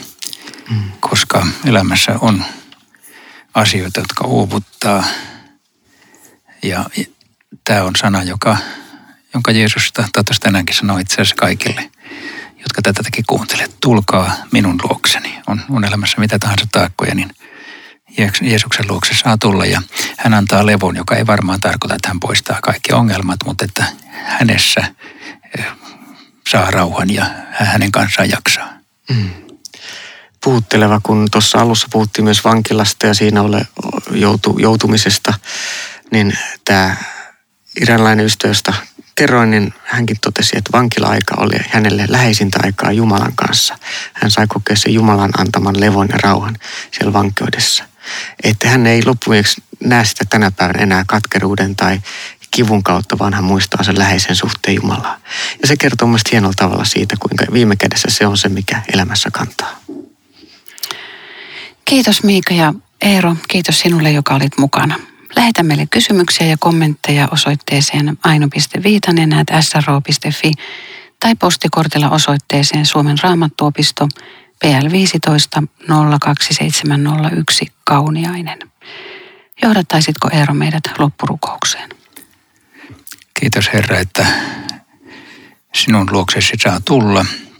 mm. 0.69 0.91
koska 0.99 1.47
elämässä 1.65 2.15
on 2.21 2.45
asioita, 3.53 3.99
jotka 3.99 4.27
uuvuttaa– 4.27 5.03
ja 6.63 6.85
tämä 7.63 7.83
on 7.83 7.95
sana, 7.95 8.23
joka, 8.23 8.57
jonka 9.33 9.51
Jeesus 9.51 9.91
tahtoisi 10.13 10.41
tänäänkin 10.41 10.75
sanoa 10.75 10.99
itse 10.99 11.13
asiassa 11.13 11.35
kaikille, 11.35 11.91
jotka 12.61 12.81
tätä 12.81 13.03
teki 13.03 13.23
kuuntelet. 13.27 13.75
Tulkaa 13.81 14.35
minun 14.51 14.79
luokseni. 14.83 15.39
On, 15.47 15.61
on 15.69 15.85
elämässä 15.85 16.19
mitä 16.19 16.39
tahansa 16.39 16.67
taakkoja, 16.71 17.15
niin 17.15 17.31
Jeesuksen 18.41 18.85
luokse 18.89 19.13
saa 19.13 19.37
tulla 19.37 19.65
ja 19.65 19.81
hän 20.17 20.33
antaa 20.33 20.65
levon, 20.65 20.95
joka 20.95 21.15
ei 21.15 21.27
varmaan 21.27 21.59
tarkoita, 21.59 21.95
että 21.95 22.07
hän 22.07 22.19
poistaa 22.19 22.59
kaikki 22.61 22.93
ongelmat, 22.93 23.39
mutta 23.45 23.65
että 23.65 23.85
hänessä 24.11 24.83
eh, 25.59 25.65
saa 26.49 26.71
rauhan 26.71 27.13
ja 27.13 27.25
hänen 27.51 27.91
kanssaan 27.91 28.29
jaksaa. 28.29 28.69
Mm. 29.09 29.29
Puhutteleva, 30.43 30.99
kun 31.03 31.27
tuossa 31.31 31.57
alussa 31.59 31.87
puhuttiin 31.91 32.25
myös 32.25 32.43
vankilasta 32.43 33.07
ja 33.07 33.13
siinä 33.13 33.41
ole 33.41 33.67
joutu, 34.11 34.57
joutumisesta 34.59 35.33
niin 36.11 36.37
tämä 36.65 36.95
iranlainen 37.81 38.25
ystävä, 38.25 38.73
kerroin, 39.21 39.51
niin 39.51 39.73
hänkin 39.83 40.17
totesi, 40.21 40.57
että 40.57 40.69
vankila-aika 40.73 41.35
oli 41.37 41.55
hänelle 41.69 42.05
läheisintä 42.09 42.59
aikaa 42.63 42.91
Jumalan 42.91 43.35
kanssa. 43.35 43.77
Hän 44.13 44.31
sai 44.31 44.47
kokea 44.47 44.75
sen 44.75 44.93
Jumalan 44.93 45.31
antaman 45.37 45.79
levon 45.79 46.07
ja 46.09 46.17
rauhan 46.23 46.57
siellä 46.91 47.13
vankeudessa. 47.13 47.83
Että 48.43 48.69
hän 48.69 48.87
ei 48.87 49.05
loppujen 49.05 49.43
näe 49.83 50.05
sitä 50.05 50.25
tänä 50.29 50.51
päivänä 50.51 50.79
enää 50.79 51.03
katkeruuden 51.07 51.75
tai 51.75 52.01
kivun 52.51 52.83
kautta, 52.83 53.19
vaan 53.19 53.33
hän 53.33 53.43
muistaa 53.43 53.83
sen 53.83 53.99
läheisen 53.99 54.35
suhteen 54.35 54.75
Jumalaa. 54.75 55.17
Ja 55.61 55.67
se 55.67 55.77
kertoo 55.77 56.07
mielestäni 56.07 56.31
hienolla 56.31 56.53
tavalla 56.57 56.85
siitä, 56.85 57.15
kuinka 57.19 57.45
viime 57.53 57.75
kädessä 57.75 58.07
se 58.11 58.27
on 58.27 58.37
se, 58.37 58.49
mikä 58.49 58.81
elämässä 58.93 59.29
kantaa. 59.31 59.79
Kiitos 61.85 62.23
Miika 62.23 62.53
ja 62.53 62.73
Eero, 63.01 63.35
kiitos 63.47 63.79
sinulle, 63.79 64.11
joka 64.11 64.35
olit 64.35 64.57
mukana. 64.57 65.10
Lähetä 65.35 65.63
meille 65.63 65.87
kysymyksiä 65.91 66.47
ja 66.47 66.57
kommentteja 66.59 67.27
osoitteeseen 67.31 68.17
aino.viitanen 68.23 69.29
sro.fi 69.61 70.51
tai 71.19 71.35
postikortilla 71.35 72.09
osoitteeseen 72.09 72.85
Suomen 72.85 73.17
raamattuopisto 73.23 74.07
PL 74.59 74.91
15 74.91 75.63
02701 76.21 77.65
Kauniainen. 77.83 78.59
Johdattaisitko 79.61 80.29
Eero 80.31 80.53
meidät 80.53 80.83
loppurukoukseen? 80.99 81.89
Kiitos 83.39 83.73
Herra, 83.73 83.99
että 83.99 84.25
sinun 85.75 86.07
luoksesi 86.11 86.53
saa 86.63 86.79
tulla– 86.85 87.25